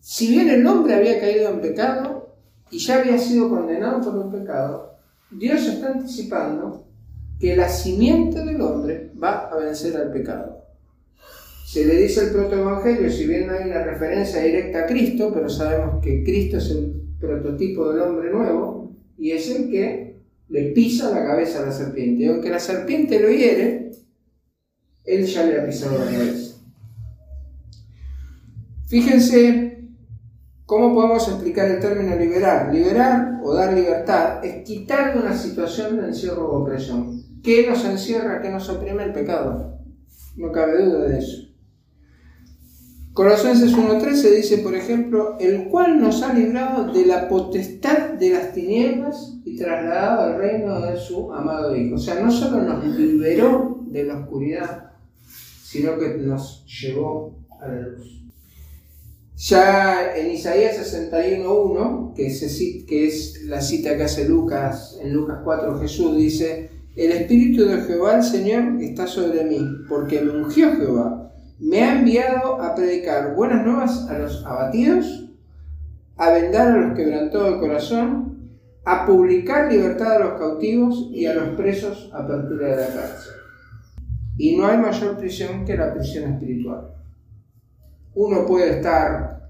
Si 0.06 0.28
bien 0.28 0.50
el 0.50 0.68
hombre 0.68 0.96
había 0.96 1.18
caído 1.18 1.50
en 1.50 1.62
pecado 1.62 2.36
y 2.70 2.78
ya 2.78 3.00
había 3.00 3.18
sido 3.18 3.48
condenado 3.48 4.02
por 4.02 4.18
un 4.18 4.34
pecado, 4.34 4.98
Dios 5.32 5.66
está 5.66 5.94
anticipando 5.94 6.86
que 7.40 7.56
la 7.56 7.70
simiente 7.70 8.44
del 8.44 8.60
hombre 8.60 9.14
va 9.22 9.48
a 9.48 9.56
vencer 9.56 9.96
al 9.96 10.12
pecado. 10.12 10.68
Se 11.66 11.86
le 11.86 11.96
dice 11.96 12.26
el 12.26 12.32
protoevangelio, 12.32 13.10
si 13.10 13.26
bien 13.28 13.48
no 13.48 13.54
hay 13.54 13.70
una 13.70 13.82
referencia 13.82 14.42
directa 14.42 14.84
a 14.84 14.86
Cristo, 14.88 15.32
pero 15.34 15.48
sabemos 15.48 16.04
que 16.04 16.22
Cristo 16.22 16.58
es 16.58 16.70
el 16.72 17.02
prototipo 17.18 17.94
del 17.94 18.02
hombre 18.02 18.30
nuevo 18.30 18.98
y 19.18 19.32
es 19.32 19.50
el 19.52 19.72
que 19.72 20.22
le 20.50 20.64
pisa 20.74 21.12
la 21.12 21.26
cabeza 21.26 21.64
a 21.64 21.68
la 21.68 21.72
serpiente. 21.72 22.24
Y 22.24 22.28
aunque 22.28 22.50
la 22.50 22.60
serpiente 22.60 23.22
lo 23.22 23.30
hiere, 23.30 23.92
él 25.06 25.26
ya 25.26 25.46
le 25.46 25.62
ha 25.62 25.66
pisado 25.66 25.98
la 25.98 26.12
cabeza. 26.12 26.58
Fíjense 28.90 29.73
¿Cómo 30.74 30.96
podemos 30.96 31.28
explicar 31.28 31.70
el 31.70 31.80
término 31.80 32.16
liberar? 32.16 32.74
Liberar 32.74 33.40
o 33.44 33.54
dar 33.54 33.76
libertad 33.76 34.44
es 34.44 34.64
quitar 34.64 35.14
de 35.14 35.20
una 35.20 35.38
situación 35.38 35.98
de 35.98 36.08
encierro 36.08 36.50
o 36.50 36.64
opresión. 36.64 37.22
¿Qué 37.44 37.68
nos 37.70 37.86
encierra, 37.86 38.42
qué 38.42 38.50
nos 38.50 38.68
oprime 38.70 39.04
el 39.04 39.14
pecado? 39.14 39.78
No 40.36 40.52
cabe 40.52 40.84
duda 40.84 41.10
de 41.10 41.20
eso. 41.20 41.44
Colosenses 43.14 43.78
1.13 43.78 44.36
dice, 44.36 44.58
por 44.64 44.74
ejemplo, 44.74 45.38
el 45.40 45.68
cual 45.68 46.02
nos 46.02 46.24
ha 46.24 46.34
librado 46.34 46.92
de 46.92 47.06
la 47.06 47.28
potestad 47.28 48.14
de 48.14 48.32
las 48.32 48.54
tinieblas 48.54 49.38
y 49.46 49.56
trasladado 49.56 50.22
al 50.22 50.40
reino 50.40 50.82
de 50.82 50.98
su 50.98 51.32
amado 51.32 51.76
Hijo. 51.76 51.98
O 51.98 52.00
sea, 52.00 52.16
no 52.16 52.32
solo 52.32 52.64
nos 52.64 52.84
liberó 52.98 53.80
de 53.86 54.06
la 54.06 54.22
oscuridad, 54.22 54.94
sino 55.64 56.00
que 56.00 56.18
nos 56.18 56.66
llevó 56.66 57.38
a 57.62 57.68
la 57.68 57.80
luz. 57.80 58.23
Ya 59.46 60.16
en 60.16 60.32
Isaías 60.32 60.78
61.1, 60.78 62.14
que, 62.14 62.86
que 62.88 63.08
es 63.08 63.44
la 63.44 63.60
cita 63.60 63.98
que 63.98 64.04
hace 64.04 64.30
Lucas, 64.30 64.98
en 65.02 65.12
Lucas 65.12 65.40
4 65.44 65.82
Jesús 65.82 66.16
dice, 66.16 66.70
el 66.96 67.12
Espíritu 67.12 67.66
de 67.66 67.82
Jehová 67.82 68.16
el 68.16 68.24
Señor 68.24 68.82
está 68.82 69.06
sobre 69.06 69.44
mí, 69.44 69.60
porque 69.90 70.22
me 70.22 70.32
ungió 70.32 70.74
Jehová, 70.78 71.34
me 71.60 71.82
ha 71.82 72.00
enviado 72.00 72.62
a 72.62 72.74
predicar 72.74 73.36
buenas 73.36 73.66
nuevas 73.66 74.08
a 74.08 74.18
los 74.18 74.46
abatidos, 74.46 75.30
a 76.16 76.32
vendar 76.32 76.70
a 76.70 76.78
los 76.78 76.96
quebrantados 76.98 77.56
de 77.56 77.60
corazón, 77.60 78.50
a 78.86 79.06
publicar 79.06 79.70
libertad 79.70 80.14
a 80.14 80.20
los 80.20 80.40
cautivos 80.40 81.10
y 81.12 81.26
a 81.26 81.34
los 81.34 81.50
presos 81.58 82.10
apertura 82.14 82.70
de 82.70 82.76
la 82.78 82.88
cárcel. 82.88 83.34
Y 84.38 84.56
no 84.56 84.68
hay 84.68 84.78
mayor 84.78 85.18
prisión 85.18 85.66
que 85.66 85.76
la 85.76 85.94
prisión 85.94 86.32
espiritual 86.32 87.03
uno 88.16 88.46
puede 88.46 88.78
estar 88.78 89.50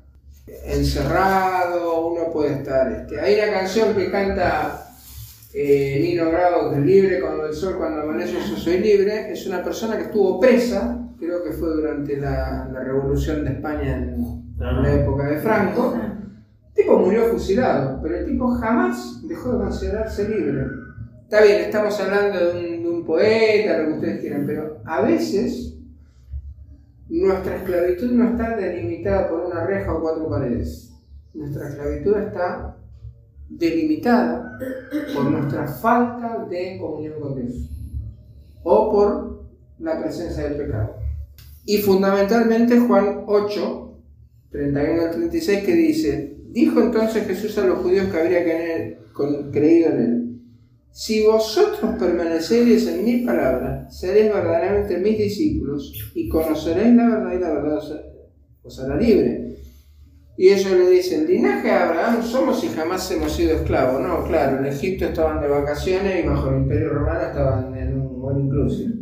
encerrado, 0.65 2.07
uno 2.07 2.31
puede 2.31 2.53
estar... 2.53 2.91
Este, 2.91 3.19
hay 3.19 3.35
una 3.39 3.59
canción 3.59 3.93
que 3.95 4.11
canta 4.11 4.87
eh, 5.53 5.99
Nino 6.01 6.29
Bravo, 6.29 6.71
que 6.71 6.79
libre 6.79 7.21
cuando 7.21 7.45
el 7.45 7.53
sol, 7.53 7.75
cuando 7.77 8.01
amanece 8.01 8.33
yo 8.33 8.55
soy 8.57 8.79
libre, 8.79 9.31
es 9.31 9.45
una 9.47 9.63
persona 9.63 9.97
que 9.97 10.03
estuvo 10.03 10.39
presa, 10.39 10.99
creo 11.19 11.43
que 11.43 11.51
fue 11.51 11.69
durante 11.69 12.17
la, 12.17 12.69
Revolución 12.83 13.45
de 13.45 13.51
España 13.51 13.97
en, 13.97 14.43
la 14.59 14.93
época 14.93 15.27
de 15.29 15.37
Franco. 15.37 15.95
El 15.95 16.73
tipo 16.73 16.97
murió 16.97 17.25
fusilado, 17.25 17.99
pero 18.01 18.17
el 18.17 18.25
tipo 18.25 18.47
jamás 18.55 19.21
dejó 19.27 19.53
de 19.53 19.57
considerarse 19.59 20.27
libre. 20.27 20.65
Está 21.23 21.41
bien, 21.43 21.61
estamos 21.61 21.99
hablando 21.99 22.39
de 22.39 22.77
un, 22.77 22.83
de 22.83 22.89
un 22.89 23.05
poeta, 23.05 23.79
lo 23.79 23.87
que 23.87 23.93
ustedes 23.93 24.21
quieran, 24.21 24.45
pero 24.45 24.81
a 24.85 25.01
veces 25.01 25.72
nuestra 27.09 27.57
esclavitud 27.57 28.11
no 28.11 28.29
está 28.29 28.55
delimitada 28.55 29.29
por 29.29 29.41
una 29.41 29.65
reja 29.65 29.93
o 29.93 30.01
cuatro 30.01 30.29
paredes. 30.29 30.93
Nuestra 31.33 31.69
esclavitud 31.69 32.17
está 32.17 32.77
delimitada 33.49 34.57
por 35.13 35.25
nuestra 35.25 35.67
falta 35.67 36.45
de 36.49 36.77
comunión 36.79 37.19
con 37.19 37.35
Dios 37.35 37.69
o 38.63 38.91
por 38.91 39.43
la 39.79 40.01
presencia 40.01 40.43
del 40.43 40.57
pecado. 40.57 40.95
Y 41.65 41.77
fundamentalmente 41.77 42.79
Juan 42.79 43.23
8, 43.25 43.99
31 44.51 45.01
al 45.01 45.11
36 45.11 45.63
que 45.63 45.73
dice, 45.73 46.37
dijo 46.49 46.81
entonces 46.81 47.25
Jesús 47.25 47.57
a 47.57 47.65
los 47.65 47.79
judíos 47.79 48.07
que 48.07 48.19
habría 48.19 48.43
creído 49.51 49.89
en 49.91 50.01
él, 50.01 50.22
si 50.93 51.23
vosotros 51.23 51.95
permaneceréis 51.97 52.87
en 52.87 53.03
mi 53.03 53.25
palabra, 53.25 53.89
seréis 53.89 54.31
verdaderamente 54.31 54.99
mis 54.99 55.17
discípulos 55.17 55.91
y 56.13 56.29
conoceréis 56.29 56.95
la 56.95 57.09
verdad 57.09 57.33
y 57.33 57.39
la 57.39 57.51
verdad 57.51 57.79
os 58.61 58.79
hará 58.79 58.95
libre. 58.95 59.57
Y 60.37 60.49
ellos 60.49 60.71
le 60.71 60.89
dicen, 60.91 61.25
linaje 61.25 61.67
de 61.67 61.73
Abraham 61.73 62.21
somos 62.21 62.63
y 62.63 62.67
jamás 62.67 63.09
hemos 63.09 63.31
sido 63.31 63.55
esclavos. 63.55 64.01
No, 64.01 64.23
claro, 64.27 64.59
en 64.59 64.67
Egipto 64.67 65.05
estaban 65.05 65.41
de 65.41 65.47
vacaciones 65.47 66.23
y 66.23 66.27
bajo 66.27 66.49
el 66.49 66.57
imperio 66.57 66.89
romano 66.89 67.21
estaban 67.21 67.75
en 67.75 67.99
un 67.99 68.21
all 68.23 68.39
inclusive. 68.39 68.93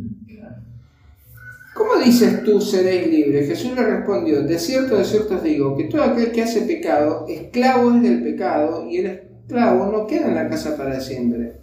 ¿Cómo 1.74 2.02
dices 2.02 2.42
tú 2.42 2.58
seréis 2.58 3.06
libres? 3.08 3.48
Jesús 3.48 3.74
le 3.76 3.82
respondió, 3.82 4.42
de 4.42 4.58
cierto, 4.58 4.96
de 4.96 5.04
cierto 5.04 5.34
os 5.34 5.42
digo, 5.42 5.76
que 5.76 5.84
todo 5.84 6.04
aquel 6.04 6.32
que 6.32 6.42
hace 6.42 6.62
pecado, 6.62 7.26
esclavo 7.28 7.92
es 7.92 8.02
del 8.02 8.22
pecado, 8.22 8.86
y 8.88 8.98
el 8.98 9.06
esclavo 9.06 9.92
no 9.92 10.06
queda 10.06 10.28
en 10.28 10.34
la 10.36 10.48
casa 10.48 10.76
para 10.76 10.98
siempre 10.98 11.61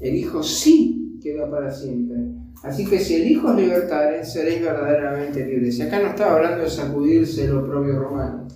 el 0.00 0.14
Hijo 0.14 0.42
sí 0.42 1.18
queda 1.22 1.50
para 1.50 1.70
siempre. 1.70 2.16
Así 2.62 2.86
que 2.86 2.98
si 2.98 3.16
el 3.16 3.30
Hijo 3.30 3.48
os 3.48 3.56
libertare, 3.56 4.24
seréis 4.24 4.62
verdaderamente 4.62 5.44
libres. 5.44 5.78
Y 5.78 5.82
acá 5.82 6.00
no 6.00 6.08
estaba 6.08 6.36
hablando 6.36 6.64
de 6.64 6.70
sacudirse 6.70 7.44
el 7.44 7.56
oprobio 7.56 7.98
romano. 7.98 8.46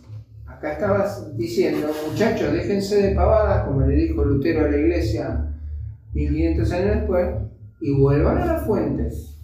Acá 0.47 0.73
estabas 0.73 1.37
diciendo, 1.37 1.89
muchachos, 2.11 2.53
déjense 2.53 3.03
de 3.03 3.15
pavadas, 3.15 3.67
como 3.67 3.87
le 3.87 3.95
dijo 3.95 4.25
Lutero 4.25 4.67
a 4.67 4.69
la 4.69 4.77
iglesia 4.77 5.47
1500 6.13 6.73
años 6.73 6.97
después, 6.97 7.29
y 7.81 7.93
vuelvan 7.95 8.39
a 8.39 8.47
las 8.47 8.67
fuentes. 8.67 9.39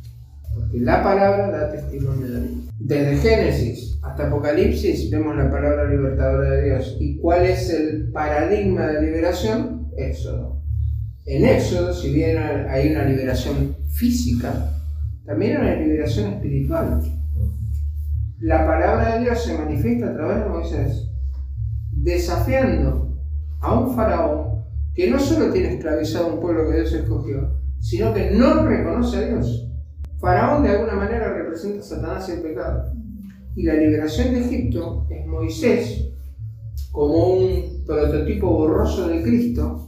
Porque 0.55 0.81
la 0.81 1.03
palabra 1.03 1.51
da 1.51 1.71
testimonio 1.71 2.27
de 2.29 2.41
mí. 2.41 2.69
Desde 2.79 3.17
Génesis 3.17 3.99
hasta 4.03 4.29
Apocalipsis 4.29 5.11
vemos 5.11 5.37
la 5.37 5.51
palabra 5.51 5.91
libertadora 5.91 6.51
de 6.51 6.65
Dios. 6.65 6.97
¿Y 7.01 7.19
cuál 7.19 7.47
es 7.47 7.71
el 7.71 8.11
paradigma 8.13 8.87
de 8.89 9.03
liberación? 9.03 9.91
Éxodo. 9.97 10.66
En 11.27 11.45
Éxodo, 11.45 11.93
si 11.93 12.13
bien 12.13 12.39
hay 12.39 12.93
una 12.93 13.05
liberación 13.05 13.75
física, 13.91 14.71
también 15.25 15.57
hay 15.57 15.63
una 15.63 15.75
liberación 15.75 16.35
espiritual. 16.35 17.03
La 18.39 18.65
palabra 18.65 19.17
de 19.17 19.25
Dios 19.25 19.43
se 19.43 19.59
manifiesta 19.59 20.11
a 20.11 20.15
través 20.15 20.45
de 20.45 20.49
Moisés, 20.49 21.11
desafiando 21.91 23.19
a 23.61 23.77
un 23.77 23.97
faraón 23.97 24.67
que 24.95 25.11
no 25.11 25.19
solo 25.19 25.53
tiene 25.53 25.75
esclavizado 25.75 26.27
a 26.27 26.35
un 26.35 26.41
pueblo 26.41 26.69
que 26.69 26.77
Dios 26.77 26.93
escogió, 26.93 27.59
sino 27.81 28.15
que 28.15 28.31
no 28.31 28.65
reconoce 28.65 29.17
a 29.17 29.29
Dios. 29.29 29.69
Faraón 30.21 30.63
de 30.63 30.71
alguna 30.71 30.95
manera 30.95 31.33
representa 31.33 31.81
a 31.81 31.83
Satanás 31.83 32.29
y 32.29 32.33
el 32.33 32.43
pecado. 32.43 32.93
Y 33.57 33.65
la 33.65 33.75
liberación 33.75 34.33
de 34.33 34.47
Egipto 34.47 35.09
es 35.11 35.27
Moisés 35.27 36.09
como 36.93 37.35
un 37.35 37.85
prototipo 37.85 38.49
borroso 38.49 39.09
de 39.09 39.23
Cristo 39.23 39.86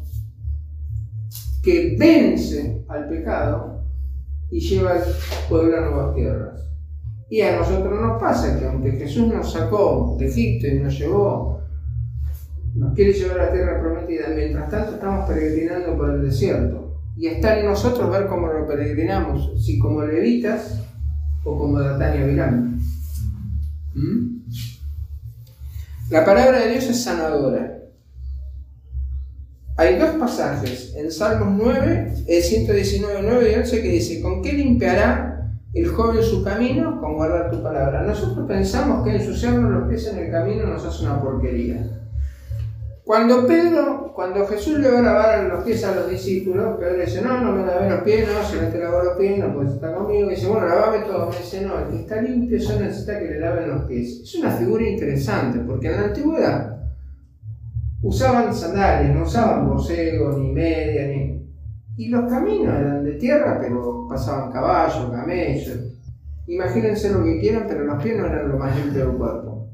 que 1.63 1.97
vence 1.99 2.85
al 2.89 3.09
pecado 3.09 3.83
y 4.51 4.61
lleva 4.61 4.93
al 4.93 5.05
pueblo 5.49 5.77
a 5.77 5.81
nuevas 5.81 6.15
tierras. 6.15 6.61
Y 7.31 7.43
a 7.43 7.57
nosotros 7.57 8.01
nos 8.01 8.21
pasa 8.21 8.59
que 8.59 8.67
aunque 8.67 8.93
Jesús 8.93 9.27
nos 9.29 9.53
sacó 9.53 10.17
de 10.19 10.29
Egipto 10.29 10.67
y 10.67 10.81
nos 10.81 10.99
llevó, 10.99 11.61
nos 12.75 12.95
quiere 12.95 13.13
llevar 13.13 13.41
a 13.41 13.47
la 13.47 13.53
tierra 13.53 13.81
prometida, 13.81 14.29
mientras 14.35 14.71
tanto 14.71 14.95
estamos 14.95 15.29
peregrinando 15.29 15.97
por 15.97 16.11
el 16.11 16.23
desierto. 16.23 17.01
Y 17.17 17.27
está 17.27 17.59
en 17.59 17.67
nosotros 17.67 18.11
ver 18.11 18.29
cómo 18.29 18.47
lo 18.47 18.67
peregrinamos, 18.67 19.53
si 19.63 19.79
como 19.79 20.05
levitas 20.05 20.85
o 21.45 21.59
como 21.59 21.81
Datania 21.81 22.25
Virán. 22.25 22.79
¿Mm? 23.95 24.39
La 26.11 26.25
palabra 26.25 26.61
de 26.61 26.71
Dios 26.71 26.85
es 26.85 27.03
sanadora. 27.03 27.78
Hay 29.79 29.97
dos 29.97 30.11
pasajes 30.17 30.93
en 30.97 31.09
Salmos 31.09 31.55
9, 31.57 32.25
119, 32.27 33.21
9 33.23 33.53
y 33.53 33.55
11 33.61 33.81
que 33.81 33.89
dice, 33.89 34.21
¿con 34.21 34.43
qué 34.43 34.53
limpiará 34.53 35.53
el 35.73 35.87
joven 35.87 36.21
su 36.21 36.43
camino? 36.43 37.01
Con 37.01 37.15
guardar 37.15 37.49
tu 37.53 37.63
palabra. 37.63 38.03
Nosotros 38.03 38.45
pensamos 38.49 39.05
que 39.05 39.15
ensuciarnos 39.15 39.71
los 39.71 39.89
pies 39.89 40.09
en 40.09 40.19
el 40.19 40.33
camino 40.33 40.67
nos 40.67 40.85
hace 40.85 41.05
una 41.05 41.23
porquería. 41.23 41.77
Cuando 43.05 43.47
Pedro, 43.47 44.13
cuando 44.17 44.49
Jesús 44.49 44.81
le 44.81 44.91
va 44.91 44.99
a 44.99 45.03
lavar 45.03 45.45
los 45.45 45.63
pies 45.63 45.85
a 45.85 45.95
los 45.95 46.11
discípulos, 46.11 46.77
Pedro 46.81 46.97
le 46.97 47.05
dice, 47.05 47.23
no, 47.23 47.41
no 47.41 47.53
me 47.53 47.65
lavé 47.65 47.89
los 47.89 48.01
pies, 48.01 48.29
no, 48.29 48.45
si 48.45 48.57
no 48.61 48.73
te 48.73 48.81
lavo 48.81 49.05
los 49.05 49.17
pies, 49.17 49.39
no 49.39 49.55
puedes 49.55 49.75
estar 49.75 49.95
conmigo. 49.95 50.29
Y 50.29 50.35
dice, 50.35 50.49
bueno, 50.49 50.67
lavame 50.67 51.05
todo. 51.07 51.31
Me 51.31 51.39
dice, 51.39 51.61
no, 51.61 51.79
el 51.79 51.87
que 51.87 52.01
está 52.01 52.21
limpio 52.21 52.61
solo 52.61 52.81
necesita 52.81 53.21
que 53.21 53.27
le 53.27 53.39
laven 53.39 53.71
los 53.71 53.83
pies. 53.85 54.23
Es 54.25 54.35
una 54.35 54.51
figura 54.51 54.89
interesante, 54.89 55.61
porque 55.61 55.87
en 55.87 55.93
la 55.93 56.07
antigüedad 56.09 56.78
usaban 58.03 58.55
sandalias, 58.55 59.15
no 59.15 59.23
usaban 59.23 59.69
borcego, 59.69 60.39
ni 60.39 60.53
media, 60.53 61.09
ni... 61.09 61.39
Y 61.97 62.09
los 62.09 62.31
caminos 62.31 62.75
eran 62.75 63.05
de 63.05 63.13
tierra, 63.15 63.59
pero 63.61 64.07
pasaban 64.09 64.53
caballos, 64.53 65.11
camellos. 65.11 65.79
Imagínense 66.47 67.13
lo 67.13 67.25
que 67.25 67.41
quieran, 67.41 67.65
pero 67.67 67.85
los 67.85 68.03
pies 68.03 68.17
no 68.17 68.27
eran 68.27 68.49
lo 68.49 68.59
más 68.59 68.77
limpio 68.77 69.07
del 69.07 69.17
cuerpo. 69.17 69.69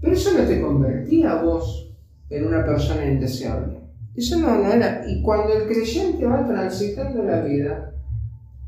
Pero 0.00 0.12
eso 0.12 0.38
no 0.38 0.44
te 0.44 0.60
convertía 0.60 1.42
vos 1.42 1.92
en 2.30 2.46
una 2.46 2.64
persona 2.64 3.04
indeseable. 3.04 3.80
Eso 4.14 4.38
no, 4.38 4.56
no 4.56 4.72
era. 4.72 5.04
Y 5.08 5.20
cuando 5.22 5.54
el 5.54 5.66
creyente 5.66 6.24
va 6.24 6.46
transitando 6.46 7.24
la 7.24 7.40
vida, 7.40 7.92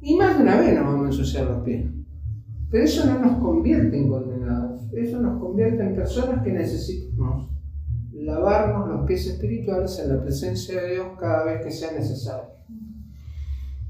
y 0.01 0.17
más 0.17 0.37
de 0.37 0.43
una 0.43 0.61
vez 0.61 0.75
nos 0.75 0.85
vamos 0.85 1.05
a 1.05 1.09
ensuciar 1.09 1.45
los 1.47 1.63
pies. 1.63 1.87
Pero 2.71 2.85
eso 2.85 3.07
no 3.07 3.19
nos 3.21 3.39
convierte 3.39 3.97
en 3.97 4.09
condenados. 4.09 4.83
Eso 4.93 5.21
nos 5.21 5.41
convierte 5.41 5.83
en 5.85 5.95
personas 5.95 6.43
que 6.43 6.53
necesitamos 6.53 7.46
lavarnos 8.37 8.89
los 8.89 9.07
pies 9.07 9.27
espirituales 9.27 9.99
en 9.99 10.15
la 10.15 10.23
presencia 10.23 10.83
de 10.83 10.93
Dios 10.93 11.07
cada 11.19 11.45
vez 11.45 11.65
que 11.65 11.71
sea 11.71 11.93
necesario. 11.93 12.57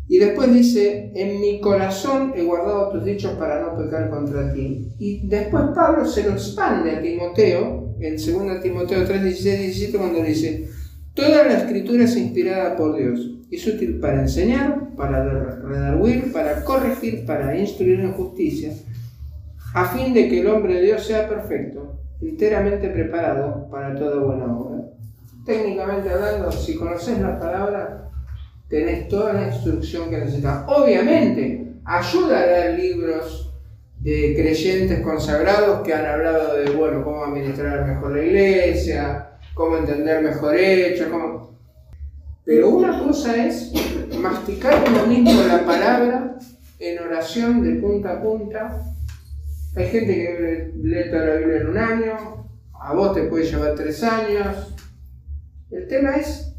Y 0.09 0.19
después 0.19 0.53
dice, 0.55 1.11
en 1.15 1.41
mi 1.41 1.61
corazón 1.61 2.33
he 2.37 2.45
guardado 2.45 2.91
tus 2.91 3.05
dichos 3.05 3.33
para 3.33 3.61
no 3.61 3.77
pecar 3.77 4.09
contra 4.09 4.53
ti. 4.53 4.93
Y 4.99 5.27
después 5.27 5.65
Pablo 5.75 6.07
se 6.07 6.23
lo 6.23 6.31
expande 6.31 6.93
a 6.93 7.03
Timoteo, 7.03 7.97
en 7.99 8.17
2 8.17 8.63
Timoteo 8.63 9.05
3, 9.05 9.25
16, 9.25 9.59
17, 9.59 9.99
cuando 9.99 10.23
dice, 10.23 10.69
toda 11.13 11.45
la 11.45 11.59
escritura 11.59 12.05
es 12.05 12.17
inspirada 12.17 12.77
por 12.77 12.97
Dios. 12.97 13.33
Es 13.51 13.67
útil 13.67 13.99
para 13.99 14.21
enseñar, 14.21 14.95
para 14.97 15.25
redarguir, 15.25 16.33
para 16.33 16.63
corregir, 16.63 17.25
para 17.25 17.57
instruir 17.59 18.01
en 18.01 18.13
justicia, 18.13 18.73
a 19.75 19.87
fin 19.87 20.15
de 20.15 20.29
que 20.29 20.41
el 20.41 20.47
hombre 20.47 20.75
de 20.75 20.83
Dios 20.83 21.05
sea 21.05 21.29
perfecto, 21.29 22.01
enteramente 22.21 22.89
preparado 22.89 23.69
para 23.71 23.95
toda 23.95 24.25
buena 24.25 24.57
obra. 24.57 24.85
Técnicamente 25.45 26.11
hablando, 26.11 26.51
si 26.51 26.77
conoces 26.77 27.21
la 27.21 27.39
palabra, 27.39 28.11
tenés 28.69 29.09
toda 29.09 29.33
la 29.33 29.49
instrucción 29.49 30.11
que 30.11 30.19
necesitas. 30.19 30.65
Obviamente, 30.67 31.75
ayuda 31.85 32.43
a 32.43 32.47
leer 32.47 32.79
libros 32.79 33.55
de 34.01 34.35
creyentes 34.37 35.01
consagrados 35.01 35.83
que 35.83 35.95
han 35.95 36.07
hablado 36.07 36.57
de, 36.57 36.71
bueno, 36.71 37.05
cómo 37.05 37.25
administrar 37.25 37.87
mejor 37.87 38.17
la 38.17 38.23
iglesia, 38.23 39.31
cómo 39.55 39.77
entender 39.77 40.23
mejor 40.23 40.57
hechos, 40.57 41.09
cómo... 41.11 41.57
Pero 42.45 42.69
una 42.71 43.03
cosa 43.03 43.45
es 43.47 43.73
masticar 44.19 44.85
uno 44.89 45.07
mismo 45.07 45.43
la 45.49 45.65
palabra 45.65 46.37
en 46.79 46.99
oración 46.99 47.63
de 47.63 47.81
punta 47.81 48.13
a 48.13 48.23
punta 48.23 48.96
hay 49.77 49.89
gente 49.89 50.15
que 50.15 50.73
lee 50.83 51.11
toda 51.11 51.27
la 51.27 51.35
Biblia 51.35 51.61
en 51.61 51.69
un 51.69 51.79
año, 51.79 52.17
a 52.73 52.95
vos 52.95 53.13
te 53.15 53.25
puede 53.25 53.45
llevar 53.45 53.75
tres 53.75 54.03
años. 54.03 54.75
El 55.71 55.87
tema 55.87 56.17
es 56.17 56.57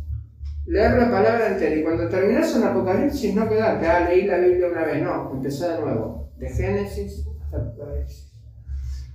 leer 0.67 0.99
la 0.99 1.09
palabra 1.09 1.47
entera 1.47 1.75
y 1.75 1.83
cuando 1.83 2.07
terminas 2.09 2.55
en 2.55 2.63
Apocalipsis 2.63 3.33
no 3.33 3.49
quedarte, 3.49 3.87
ah, 3.87 4.07
leí 4.07 4.27
la 4.27 4.37
Biblia 4.37 4.67
una 4.67 4.83
vez, 4.83 5.01
no, 5.01 5.31
empezar 5.33 5.77
de 5.77 5.85
nuevo, 5.85 6.31
de 6.37 6.49
Génesis 6.49 7.25
hasta 7.43 7.57
Apocalipsis. 7.57 8.31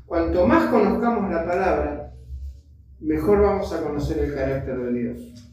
Cuanto 0.04 0.46
más 0.46 0.68
conozcamos 0.68 1.30
la 1.30 1.46
palabra, 1.46 2.12
mejor 2.98 3.40
vamos 3.40 3.72
a 3.72 3.82
conocer 3.82 4.18
el 4.18 4.34
carácter 4.34 4.78
de 4.78 4.92
Dios. 4.92 5.51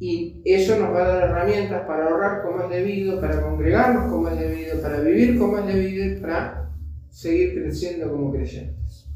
Y 0.00 0.42
eso 0.44 0.76
nos 0.78 0.92
va 0.92 1.04
a 1.04 1.08
dar 1.08 1.30
herramientas 1.30 1.86
para 1.86 2.08
ahorrar 2.08 2.42
como 2.42 2.64
es 2.64 2.70
debido, 2.70 3.20
para 3.20 3.40
congregarnos 3.40 4.10
como 4.10 4.28
es 4.28 4.38
debido, 4.38 4.80
para 4.80 5.00
vivir 5.00 5.38
como 5.38 5.58
es 5.58 5.66
debido 5.66 6.04
y 6.04 6.20
para 6.20 6.72
seguir 7.10 7.54
creciendo 7.54 8.10
como 8.10 8.32
creyentes. 8.32 9.06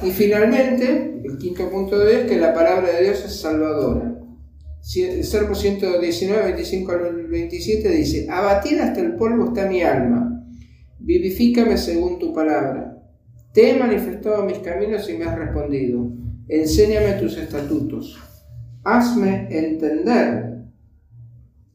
Y 0.00 0.10
finalmente, 0.10 1.20
el 1.24 1.38
quinto 1.38 1.68
punto 1.70 1.98
de 1.98 2.10
Dios, 2.10 2.30
que 2.30 2.38
la 2.38 2.54
palabra 2.54 2.92
de 2.92 3.02
Dios 3.02 3.24
es 3.24 3.40
salvadora. 3.40 4.14
El 4.96 5.24
Salmo 5.24 5.54
119, 5.56 6.44
25 6.44 6.92
al 6.92 7.26
27 7.26 7.88
dice, 7.90 8.26
abatida 8.30 8.84
hasta 8.84 9.00
el 9.00 9.16
polvo 9.16 9.46
está 9.48 9.68
mi 9.68 9.82
alma, 9.82 10.46
vivifícame 11.00 11.76
según 11.76 12.18
tu 12.20 12.32
palabra. 12.32 12.96
Te 13.52 13.70
he 13.70 13.78
manifestado 13.78 14.44
mis 14.44 14.58
caminos 14.58 15.10
y 15.10 15.18
me 15.18 15.24
has 15.24 15.36
respondido, 15.36 16.12
enséñame 16.46 17.14
tus 17.14 17.36
estatutos 17.36 18.27
hazme 18.88 19.48
entender 19.50 20.48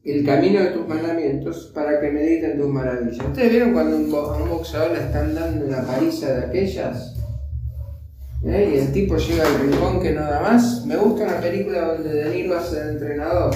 el 0.02 0.24
camino 0.26 0.60
de 0.60 0.66
tus 0.66 0.86
mandamientos 0.86 1.72
para 1.74 2.00
que 2.00 2.10
mediten 2.10 2.58
tus 2.58 2.68
maravillas. 2.68 3.24
¿Ustedes 3.24 3.50
vieron 3.50 3.72
cuando 3.72 3.96
a 3.96 4.42
un 4.42 4.50
boxeador 4.50 4.92
le 4.92 5.04
están 5.04 5.34
dando 5.34 5.66
una 5.66 5.82
paliza 5.82 6.34
de 6.34 6.46
aquellas? 6.46 7.16
¿Eh? 8.44 8.72
Y 8.74 8.78
el 8.78 8.92
tipo 8.92 9.16
llega 9.16 9.46
al 9.46 9.60
rincón 9.60 10.02
que 10.02 10.12
nada 10.12 10.42
más. 10.42 10.84
Me 10.84 10.96
gusta 10.96 11.24
una 11.24 11.40
película 11.40 11.94
donde 11.94 12.12
De 12.12 12.34
Niro 12.34 12.56
hace 12.56 12.84
de 12.84 12.92
entrenador. 12.92 13.54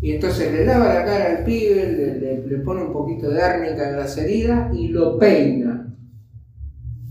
Y 0.00 0.12
entonces 0.12 0.52
le 0.52 0.64
lava 0.64 0.94
la 0.94 1.04
cara 1.04 1.38
al 1.38 1.44
pibe, 1.44 1.92
le, 1.92 2.46
le 2.46 2.58
pone 2.58 2.82
un 2.82 2.92
poquito 2.92 3.30
de 3.30 3.42
árnica 3.42 3.90
en 3.90 3.96
las 3.96 4.16
heridas 4.16 4.72
y 4.76 4.88
lo 4.88 5.18
peina. 5.18 5.92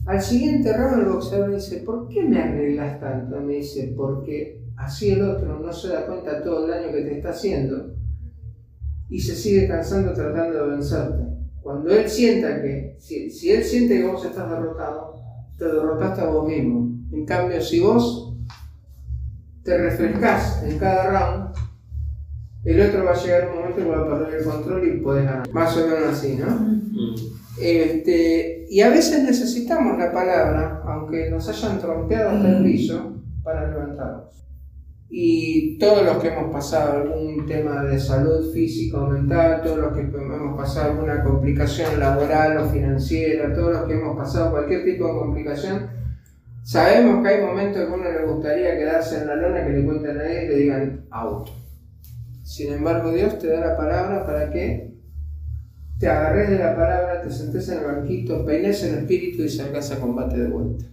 Al 0.05 0.21
siguiente 0.21 0.71
round 0.71 0.99
el 0.99 1.09
boxeador 1.09 1.53
dice, 1.53 1.77
¿por 1.77 2.07
qué 2.07 2.23
me 2.23 2.39
arreglas 2.39 2.99
tanto? 2.99 3.41
Me 3.41 3.55
dice, 3.55 3.93
porque 3.97 4.62
así 4.77 5.11
el 5.11 5.21
otro 5.23 5.59
no 5.59 5.71
se 5.71 5.89
da 5.89 6.05
cuenta 6.05 6.35
de 6.35 6.41
todo 6.41 6.65
el 6.65 6.71
daño 6.71 6.93
que 6.93 7.01
te 7.01 7.17
está 7.17 7.29
haciendo 7.29 7.95
y 9.09 9.19
se 9.19 9.35
sigue 9.35 9.67
cansando 9.67 10.13
tratando 10.13 10.65
de 10.65 10.75
vencerte. 10.75 11.23
Cuando 11.61 11.91
él 11.91 12.09
sienta 12.09 12.61
que, 12.61 12.97
si, 12.99 13.51
él 13.51 13.63
siente 13.63 13.99
que 13.99 14.07
vos 14.07 14.25
estás 14.25 14.49
derrotado, 14.49 15.15
te 15.57 15.65
derrotaste 15.65 16.21
a 16.21 16.25
vos 16.25 16.47
mismo. 16.47 16.89
En 17.11 17.25
cambio, 17.25 17.61
si 17.61 17.79
vos 17.79 18.35
te 19.63 19.77
refrescás 19.77 20.63
en 20.63 20.77
cada 20.77 21.09
round, 21.09 21.55
el 22.65 22.81
otro 22.81 23.05
va 23.05 23.11
a 23.11 23.23
llegar 23.23 23.49
un 23.49 23.55
momento 23.59 23.77
que 23.77 23.85
va 23.85 24.01
a 24.01 24.09
perder 24.09 24.39
el 24.39 24.45
control 24.45 24.87
y 24.87 24.99
puedes 24.99 25.25
ganar. 25.25 25.53
Más 25.53 25.77
o 25.77 25.87
menos 25.87 26.09
así, 26.09 26.35
¿no? 26.35 26.47
Mm. 26.47 27.15
Este, 27.61 28.65
y 28.69 28.81
a 28.81 28.89
veces 28.89 29.23
necesitamos 29.23 29.97
la 29.99 30.11
palabra, 30.11 30.81
aunque 30.85 31.29
nos 31.29 31.47
hayan 31.47 31.79
trompeado 31.79 32.31
hasta 32.31 32.57
el 32.57 32.63
piso, 32.63 33.21
para 33.43 33.69
levantarnos 33.69 34.42
y 35.15 35.77
todos 35.77 36.03
los 36.03 36.17
que 36.17 36.29
hemos 36.29 36.51
pasado 36.51 37.03
algún 37.03 37.45
tema 37.45 37.83
de 37.83 37.99
salud 37.99 38.51
física 38.51 38.97
o 38.97 39.11
mental, 39.11 39.61
todos 39.61 39.77
los 39.77 39.93
que 39.93 40.01
hemos 40.01 40.57
pasado 40.57 40.93
alguna 40.93 41.23
complicación 41.23 41.99
laboral 41.99 42.57
o 42.57 42.65
financiera, 42.69 43.53
todos 43.53 43.73
los 43.73 43.83
que 43.83 43.93
hemos 43.93 44.17
pasado 44.17 44.49
cualquier 44.49 44.83
tipo 44.83 45.05
de 45.05 45.13
complicación, 45.13 45.87
sabemos 46.63 47.21
que 47.21 47.29
hay 47.31 47.45
momentos 47.45 47.85
que 47.85 47.93
uno 47.93 48.11
le 48.11 48.25
gustaría 48.25 48.75
quedarse 48.75 49.21
en 49.21 49.27
la 49.27 49.35
lona, 49.35 49.63
que 49.63 49.73
le 49.73 49.85
cuenten 49.85 50.17
a 50.17 50.25
él 50.25 50.45
y 50.45 50.47
le 50.47 50.55
digan 50.55 51.05
auto. 51.11 51.51
Sin 52.43 52.73
embargo, 52.73 53.11
Dios 53.11 53.37
te 53.37 53.49
da 53.49 53.59
la 53.59 53.77
palabra 53.77 54.25
para 54.25 54.49
que 54.49 54.95
te 55.99 56.07
agarres 56.07 56.49
de 56.49 56.57
la 56.57 56.75
palabra, 56.75 57.21
te 57.21 57.29
sentes 57.29 57.69
en 57.69 57.77
el 57.77 57.85
banquito, 57.85 58.43
peines 58.47 58.83
el 58.83 58.95
espíritu 58.95 59.43
y 59.43 59.49
salgas 59.49 59.91
a 59.91 59.99
combate 59.99 60.39
de 60.39 60.47
vuelta 60.47 60.85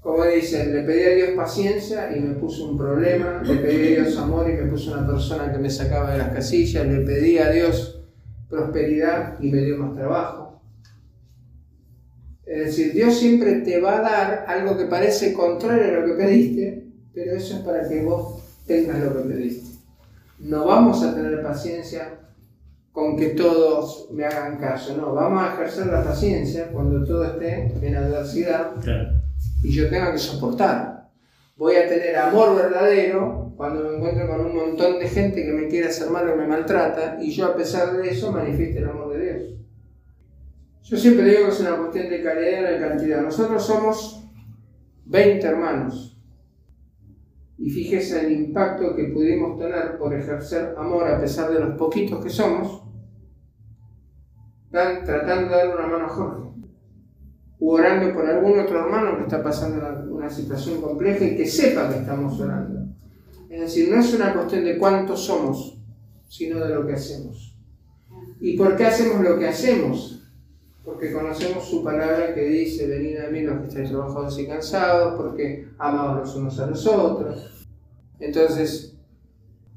como 0.00 0.24
dicen, 0.24 0.72
le 0.72 0.82
pedí 0.82 1.02
a 1.02 1.14
Dios 1.14 1.30
paciencia 1.36 2.16
y 2.16 2.20
me 2.20 2.34
puso 2.34 2.70
un 2.70 2.78
problema, 2.78 3.42
le 3.42 3.56
pedí 3.56 3.96
a 3.96 4.02
Dios 4.02 4.16
amor 4.16 4.48
y 4.48 4.54
me 4.54 4.70
puso 4.70 4.92
una 4.92 5.06
persona 5.06 5.52
que 5.52 5.58
me 5.58 5.70
sacaba 5.70 6.12
de 6.12 6.18
las 6.18 6.30
casillas, 6.30 6.86
le 6.86 7.00
pedí 7.00 7.38
a 7.38 7.50
Dios 7.50 8.00
prosperidad 8.48 9.38
y 9.40 9.50
me 9.50 9.62
dio 9.62 9.76
más 9.78 9.94
trabajo. 9.94 10.62
Es 12.46 12.66
decir, 12.66 12.94
Dios 12.94 13.18
siempre 13.18 13.60
te 13.60 13.80
va 13.80 13.98
a 13.98 14.00
dar 14.00 14.44
algo 14.48 14.78
que 14.78 14.86
parece 14.86 15.34
contrario 15.34 15.84
a 15.84 16.00
lo 16.00 16.06
que 16.06 16.22
pediste, 16.22 16.86
pero 17.12 17.32
eso 17.36 17.56
es 17.56 17.60
para 17.62 17.86
que 17.86 18.02
vos 18.02 18.42
tengas 18.66 19.00
lo 19.00 19.14
que 19.14 19.28
pediste. 19.28 19.68
No 20.38 20.64
vamos 20.64 21.02
a 21.02 21.14
tener 21.14 21.42
paciencia 21.42 22.20
con 22.92 23.16
que 23.16 23.30
todos 23.30 24.08
me 24.12 24.24
hagan 24.24 24.58
caso, 24.58 24.96
no, 24.96 25.14
vamos 25.14 25.42
a 25.42 25.54
ejercer 25.54 25.86
la 25.86 26.02
paciencia 26.02 26.68
cuando 26.68 27.04
todo 27.04 27.24
esté 27.24 27.72
en 27.80 27.96
adversidad 27.96 28.72
y 29.62 29.72
yo 29.72 29.88
tenga 29.88 30.12
que 30.12 30.18
soportar. 30.18 31.10
Voy 31.56 31.76
a 31.76 31.88
tener 31.88 32.16
amor 32.16 32.56
verdadero 32.56 33.52
cuando 33.56 33.82
me 33.82 33.96
encuentro 33.96 34.28
con 34.28 34.46
un 34.46 34.54
montón 34.54 34.98
de 34.98 35.08
gente 35.08 35.44
que 35.44 35.52
me 35.52 35.66
quiere 35.66 35.88
hacer 35.88 36.10
mal 36.10 36.28
o 36.28 36.36
me 36.36 36.46
maltrata 36.46 37.18
y 37.20 37.32
yo 37.32 37.46
a 37.46 37.56
pesar 37.56 37.96
de 37.96 38.08
eso 38.08 38.30
manifieste 38.30 38.78
el 38.78 38.88
amor 38.88 39.12
de 39.14 39.24
Dios. 39.24 39.54
Yo 40.82 40.96
siempre 40.96 41.24
digo 41.24 41.44
que 41.44 41.50
es 41.50 41.60
una 41.60 41.76
cuestión 41.76 42.08
de 42.08 42.22
calidad 42.22 42.60
y 42.60 42.72
de 42.74 42.80
cantidad. 42.80 43.20
Nosotros 43.20 43.66
somos 43.66 44.24
20 45.06 45.46
hermanos. 45.46 46.18
Y 47.58 47.70
fíjese 47.70 48.24
el 48.24 48.32
impacto 48.32 48.94
que 48.94 49.04
pudimos 49.04 49.58
tener 49.58 49.98
por 49.98 50.14
ejercer 50.14 50.74
amor 50.78 51.08
a 51.08 51.20
pesar 51.20 51.50
de 51.52 51.58
los 51.58 51.76
poquitos 51.76 52.22
que 52.22 52.30
somos 52.30 52.84
tratando 54.70 55.48
de 55.48 55.56
dar 55.56 55.76
una 55.76 55.86
mano 55.86 56.04
a 56.04 56.08
Jorge, 56.08 56.50
o 57.60 57.74
orando 57.74 58.14
por 58.14 58.26
algún 58.26 58.58
otro 58.58 58.80
hermano 58.80 59.16
que 59.16 59.24
está 59.24 59.42
pasando 59.42 59.78
una, 60.10 60.30
situación 60.30 60.80
compleja 60.80 61.24
y 61.24 61.36
que 61.36 61.46
sepa 61.46 61.88
que 61.90 61.98
estamos 61.98 62.38
orando. 62.40 62.86
Es 63.48 63.60
decir, 63.60 63.90
no 63.90 64.00
es 64.00 64.14
una 64.14 64.34
cuestión 64.34 64.64
de 64.64 64.78
cuántos 64.78 65.24
somos, 65.24 65.78
sino 66.28 66.60
de 66.64 66.74
lo 66.74 66.86
que 66.86 66.92
hacemos. 66.92 67.56
¿Y 68.40 68.56
por 68.56 68.76
qué 68.76 68.86
hacemos 68.86 69.20
lo 69.22 69.38
que 69.38 69.48
hacemos? 69.48 70.22
Porque 70.84 71.12
conocemos 71.12 71.68
su 71.68 71.82
palabra 71.82 72.34
que 72.34 72.44
dice, 72.44 72.86
venid 72.86 73.18
a 73.18 73.30
mí 73.30 73.42
los 73.42 73.60
que 73.60 73.68
estáis 73.68 73.90
trabajados 73.90 74.38
y 74.38 74.46
cansados, 74.46 75.14
porque 75.16 75.68
amamos 75.78 76.18
los 76.18 76.36
unos 76.36 76.60
a 76.60 76.66
los 76.66 76.86
otros. 76.86 77.66
Entonces, 78.20 78.96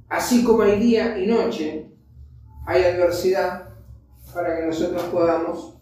así 0.10 0.44
como 0.44 0.64
hay 0.64 0.80
día 0.80 1.18
y 1.18 1.28
noche, 1.28 1.88
hay 2.66 2.84
adversidad, 2.84 3.70
para 4.34 4.58
que 4.58 4.68
nosotros 4.68 5.04
podamos 5.06 5.81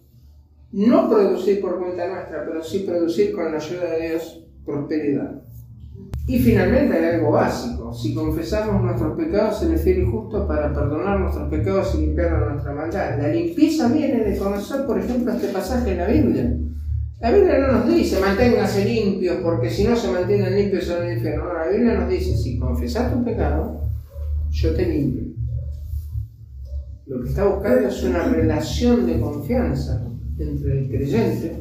no 0.72 1.10
producir 1.10 1.62
por 1.62 1.80
cuenta 1.80 2.08
nuestra, 2.08 2.46
pero 2.46 2.64
sí 2.64 2.80
producir 2.80 3.34
con 3.34 3.52
la 3.52 3.58
ayuda 3.58 3.92
de 3.92 4.10
Dios 4.10 4.46
prosperidad. 4.66 5.42
Y 6.28 6.38
finalmente 6.38 6.96
hay 6.96 7.16
algo 7.16 7.32
básico. 7.32 7.92
Si 7.92 8.14
confesamos 8.14 8.84
nuestros 8.84 9.18
pecados, 9.18 9.60
se 9.60 9.74
es 9.74 9.82
fiel 9.82 10.04
y 10.04 10.06
justo 10.06 10.48
para 10.48 10.72
perdonar 10.72 11.20
nuestros 11.20 11.50
pecados 11.50 11.96
y 11.96 12.02
limpiar 12.06 12.52
nuestra 12.52 12.72
maldad. 12.72 13.20
La 13.20 13.30
limpieza 13.30 13.88
viene 13.88 14.24
de 14.24 14.38
conocer, 14.38 14.86
por 14.86 15.00
ejemplo, 15.00 15.34
este 15.34 15.48
pasaje 15.48 15.94
en 15.94 15.98
la 15.98 16.08
Biblia. 16.08 16.56
La 17.20 17.32
Biblia 17.32 17.58
no 17.58 17.72
nos 17.74 17.88
dice 17.88 18.20
manténganse 18.22 18.86
limpios 18.86 19.38
porque 19.44 19.70
si 19.70 19.84
no 19.86 19.96
se 19.96 20.12
mantienen 20.12 20.56
limpios 20.56 20.86
son 20.86 21.04
el 21.04 21.18
infierno. 21.18 21.46
No, 21.46 21.54
la 21.54 21.68
Biblia 21.68 21.96
nos 21.96 22.10
dice 22.10 22.38
si 22.38 22.60
confesas 22.60 23.12
tu 23.12 23.24
pecado, 23.26 23.82
yo 24.52 24.76
te 24.76 24.86
limpio. 24.86 25.24
Lo 27.08 27.24
que 27.24 27.30
está 27.30 27.46
buscando 27.46 27.88
es 27.88 28.04
una 28.04 28.24
relación 28.26 29.08
de 29.08 29.20
confianza 29.20 30.09
entre 30.44 30.80
el 30.80 30.88
creyente 30.88 31.56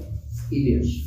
y 0.51 0.65
Dios. 0.65 1.05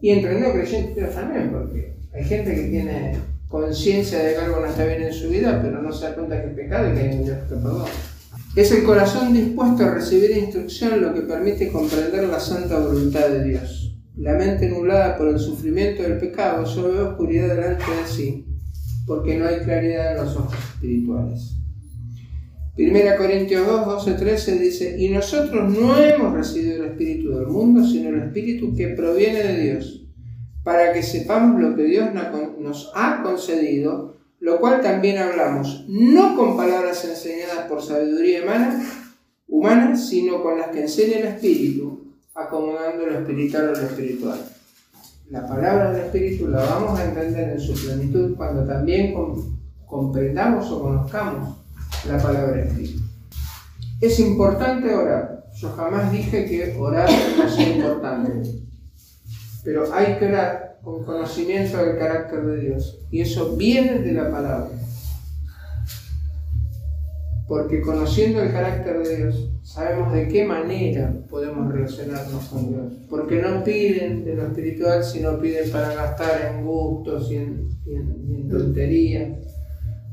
Y 0.00 0.10
entre 0.10 0.36
el 0.36 0.42
no 0.42 0.52
creyente 0.52 1.02
también, 1.02 1.50
porque 1.50 1.94
hay 2.12 2.24
gente 2.24 2.54
que 2.54 2.68
tiene 2.68 3.16
conciencia 3.48 4.18
de 4.18 4.34
que 4.34 4.40
algo 4.40 4.60
no 4.60 4.66
está 4.66 4.84
bien 4.84 5.02
en 5.02 5.12
su 5.12 5.28
vida, 5.28 5.60
pero 5.62 5.80
no 5.80 5.92
se 5.92 6.06
da 6.06 6.14
cuenta 6.14 6.42
que 6.42 6.48
es 6.48 6.54
pecado 6.54 6.90
y 6.90 6.94
que 6.94 7.00
hay 7.00 7.16
un 7.16 7.24
Dios 7.24 7.38
que 7.48 7.54
perdona. 7.54 7.84
Es 8.56 8.70
el 8.70 8.84
corazón 8.84 9.32
dispuesto 9.32 9.84
a 9.84 9.94
recibir 9.94 10.30
instrucción 10.36 11.00
lo 11.00 11.12
que 11.12 11.22
permite 11.22 11.72
comprender 11.72 12.28
la 12.28 12.38
santa 12.38 12.78
voluntad 12.78 13.28
de 13.28 13.44
Dios. 13.44 13.98
La 14.16 14.34
mente 14.34 14.68
nublada 14.68 15.16
por 15.16 15.28
el 15.28 15.40
sufrimiento 15.40 16.04
del 16.04 16.18
pecado 16.18 16.64
solo 16.64 16.92
ve 16.92 17.00
oscuridad 17.00 17.48
delante 17.48 17.82
de 17.82 18.06
sí, 18.06 18.46
porque 19.06 19.36
no 19.36 19.46
hay 19.46 19.58
claridad 19.60 20.12
en 20.12 20.24
los 20.24 20.36
ojos 20.36 20.54
espirituales. 20.54 21.56
Primera 22.74 23.16
Corintios 23.16 23.68
2, 23.68 23.86
12, 23.86 24.14
13 24.14 24.58
dice, 24.58 24.96
y 24.98 25.08
nosotros 25.08 25.72
no 25.72 25.96
hemos 25.96 26.34
recibido 26.34 26.82
el 26.82 26.90
Espíritu 26.90 27.30
del 27.30 27.46
mundo, 27.46 27.86
sino 27.86 28.08
el 28.08 28.20
Espíritu 28.20 28.74
que 28.74 28.88
proviene 28.88 29.44
de 29.44 29.60
Dios, 29.60 30.04
para 30.64 30.92
que 30.92 31.04
sepamos 31.04 31.62
lo 31.62 31.76
que 31.76 31.84
Dios 31.84 32.08
nos 32.12 32.90
ha 32.96 33.22
concedido, 33.22 34.16
lo 34.40 34.58
cual 34.58 34.80
también 34.80 35.18
hablamos, 35.18 35.84
no 35.88 36.36
con 36.36 36.56
palabras 36.56 37.04
enseñadas 37.04 37.68
por 37.68 37.80
sabiduría 37.80 38.42
humana, 38.42 38.84
humana 39.46 39.96
sino 39.96 40.42
con 40.42 40.58
las 40.58 40.70
que 40.70 40.82
enseña 40.82 41.18
el 41.18 41.26
Espíritu, 41.26 42.12
acomodando 42.34 43.06
lo 43.06 43.20
espiritual 43.20 43.68
a 43.68 43.78
lo 43.78 43.86
espiritual. 43.86 44.40
La 45.30 45.46
palabra 45.46 45.92
del 45.92 46.06
Espíritu 46.06 46.48
la 46.48 46.64
vamos 46.64 46.98
a 46.98 47.04
entender 47.04 47.50
en 47.50 47.60
su 47.60 47.72
plenitud 47.86 48.34
cuando 48.34 48.66
también 48.66 49.14
comprendamos 49.86 50.68
o 50.72 50.82
conozcamos 50.82 51.63
la 52.08 52.18
palabra 52.18 52.62
escrita. 52.62 53.02
Es 54.00 54.20
importante 54.20 54.94
orar. 54.94 55.46
Yo 55.56 55.70
jamás 55.70 56.12
dije 56.12 56.44
que 56.46 56.76
orar 56.78 57.08
no 57.36 57.44
es 57.44 57.58
importante. 57.58 58.50
Pero 59.64 59.92
hay 59.92 60.18
que 60.18 60.26
orar 60.26 60.78
con 60.82 61.04
conocimiento 61.04 61.78
del 61.78 61.96
carácter 61.96 62.44
de 62.44 62.60
Dios. 62.60 63.00
Y 63.10 63.20
eso 63.20 63.56
viene 63.56 64.00
de 64.00 64.12
la 64.12 64.30
palabra. 64.30 64.70
Porque 67.48 67.80
conociendo 67.80 68.42
el 68.42 68.52
carácter 68.52 69.06
de 69.06 69.16
Dios, 69.16 69.50
sabemos 69.62 70.12
de 70.12 70.28
qué 70.28 70.44
manera 70.44 71.14
podemos 71.30 71.72
relacionarnos 71.72 72.44
con 72.46 72.68
Dios. 72.68 72.92
Porque 73.08 73.40
no 73.40 73.62
piden 73.62 74.24
de 74.24 74.34
lo 74.34 74.46
espiritual, 74.46 75.04
sino 75.04 75.38
piden 75.38 75.70
para 75.70 75.94
gastar 75.94 76.52
en 76.52 76.66
gustos 76.66 77.30
y 77.30 77.36
en, 77.36 77.68
y 77.86 77.94
en 77.94 78.48
tonterías 78.48 79.53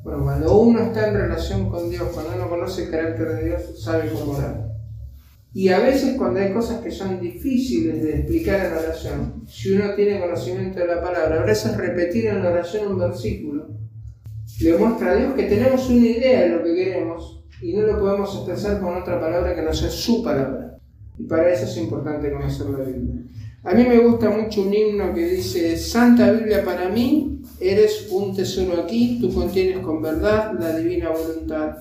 bueno, 0.03 0.23
cuando 0.23 0.57
uno 0.59 0.81
está 0.81 1.09
en 1.09 1.15
relación 1.15 1.69
con 1.69 1.89
Dios, 1.89 2.09
cuando 2.13 2.35
uno 2.35 2.49
conoce 2.49 2.85
el 2.85 2.91
carácter 2.91 3.35
de 3.35 3.45
Dios, 3.45 3.83
sabe 3.83 4.09
cómo 4.11 4.33
orar. 4.33 4.71
Y 5.53 5.69
a 5.69 5.79
veces 5.79 6.15
cuando 6.17 6.39
hay 6.39 6.53
cosas 6.53 6.81
que 6.81 6.91
son 6.91 7.19
difíciles 7.19 8.01
de 8.01 8.17
explicar 8.17 8.65
en 8.65 8.73
oración, 8.73 9.43
si 9.47 9.73
uno 9.73 9.93
tiene 9.95 10.19
conocimiento 10.19 10.79
de 10.79 10.87
la 10.87 11.01
palabra, 11.01 11.41
a 11.41 11.45
veces 11.45 11.75
repetir 11.75 12.27
en 12.27 12.43
la 12.43 12.51
oración 12.51 12.93
un 12.93 12.99
versículo 12.99 13.81
le 14.61 14.77
muestra 14.77 15.11
a 15.11 15.15
Dios 15.15 15.33
que 15.33 15.43
tenemos 15.43 15.89
una 15.89 16.05
idea 16.05 16.41
de 16.41 16.49
lo 16.49 16.63
que 16.63 16.75
queremos 16.75 17.43
y 17.61 17.73
no 17.73 17.81
lo 17.83 17.99
podemos 17.99 18.35
expresar 18.35 18.79
con 18.79 18.95
otra 18.95 19.19
palabra 19.19 19.55
que 19.55 19.61
no 19.61 19.73
sea 19.73 19.89
su 19.89 20.23
palabra. 20.23 20.77
Y 21.17 21.23
para 21.23 21.51
eso 21.51 21.65
es 21.65 21.77
importante 21.77 22.31
conocer 22.31 22.67
la 22.69 22.83
Biblia. 22.83 23.23
A 23.63 23.73
mí 23.73 23.85
me 23.87 23.99
gusta 23.99 24.29
mucho 24.29 24.63
un 24.63 24.73
himno 24.73 25.13
que 25.13 25.25
dice, 25.25 25.77
Santa 25.77 26.31
Biblia 26.31 26.63
para 26.63 26.89
mí 26.89 27.40
Eres 27.61 28.07
un 28.09 28.35
tesoro 28.35 28.81
aquí, 28.81 29.19
tú 29.21 29.31
contienes 29.31 29.85
con 29.85 30.01
verdad 30.01 30.53
la 30.59 30.75
divina 30.77 31.11
voluntad. 31.11 31.77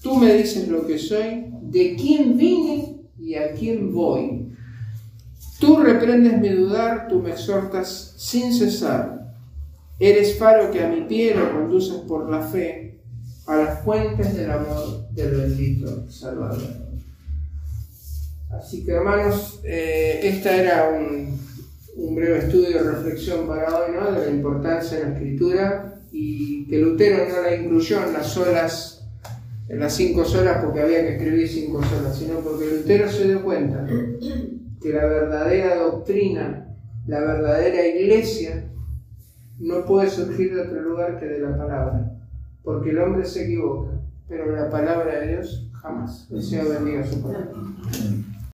Tú 0.00 0.14
me 0.14 0.32
dices 0.34 0.68
lo 0.68 0.86
que 0.86 0.98
soy, 0.98 1.46
de 1.62 1.96
quién 1.96 2.38
vine 2.38 3.00
y 3.18 3.34
a 3.34 3.52
quién 3.52 3.92
voy. 3.92 4.54
Tú 5.58 5.78
reprendes 5.78 6.38
mi 6.38 6.50
dudar, 6.50 7.08
tú 7.08 7.20
me 7.20 7.30
exhortas 7.30 8.14
sin 8.16 8.54
cesar. 8.54 9.34
Eres 9.98 10.38
faro 10.38 10.70
que 10.70 10.82
a 10.82 10.88
mi 10.88 11.02
pie 11.02 11.34
lo 11.34 11.52
conduces 11.52 11.96
por 12.06 12.30
la 12.30 12.42
fe 12.42 13.00
a 13.46 13.56
las 13.56 13.84
fuentes 13.84 14.34
del 14.36 14.50
amor 14.50 15.10
del 15.10 15.32
bendito 15.32 16.08
Salvador. 16.08 16.62
Así 18.50 18.84
que 18.84 18.92
hermanos, 18.92 19.60
eh, 19.64 20.20
esta 20.22 20.56
era 20.56 20.88
un, 20.88 21.38
un 21.96 22.14
breve 22.14 22.38
estudio 22.38 22.70
y 22.70 22.78
reflexión 22.78 23.46
para 23.46 23.76
hoy 23.76 23.92
¿no? 23.92 24.12
de 24.12 24.26
la 24.26 24.30
importancia 24.30 24.98
de 24.98 25.04
la 25.04 25.10
escritura 25.12 25.94
y 26.12 26.66
que 26.66 26.78
Lutero 26.78 27.28
no 27.28 27.42
la 27.42 27.54
incluyó 27.54 28.04
en 28.06 28.12
las 28.12 28.26
solas, 28.28 29.08
en 29.68 29.80
las 29.80 29.94
cinco 29.94 30.24
solas 30.24 30.64
porque 30.64 30.80
había 30.80 31.02
que 31.02 31.16
escribir 31.16 31.48
cinco 31.48 31.82
solas, 31.82 32.16
sino 32.16 32.40
porque 32.40 32.66
Lutero 32.66 33.08
se 33.08 33.28
dio 33.28 33.42
cuenta 33.42 33.86
que 34.80 34.92
la 34.92 35.06
verdadera 35.06 35.76
doctrina, 35.76 36.74
la 37.06 37.20
verdadera 37.20 37.86
iglesia, 37.86 38.70
no 39.58 39.84
puede 39.84 40.08
surgir 40.08 40.54
de 40.54 40.62
otro 40.62 40.80
lugar 40.80 41.18
que 41.20 41.26
de 41.26 41.40
la 41.40 41.56
palabra, 41.56 42.12
porque 42.62 42.90
el 42.90 42.98
hombre 42.98 43.26
se 43.26 43.44
equivoca, 43.44 44.00
pero 44.26 44.50
la 44.54 44.70
palabra 44.70 45.20
de 45.20 45.28
Dios 45.28 45.70
jamás. 45.74 46.28
Deseo 46.30 46.68
bendiga 46.70 47.04
su 47.06 47.22
palabra. 47.22 47.50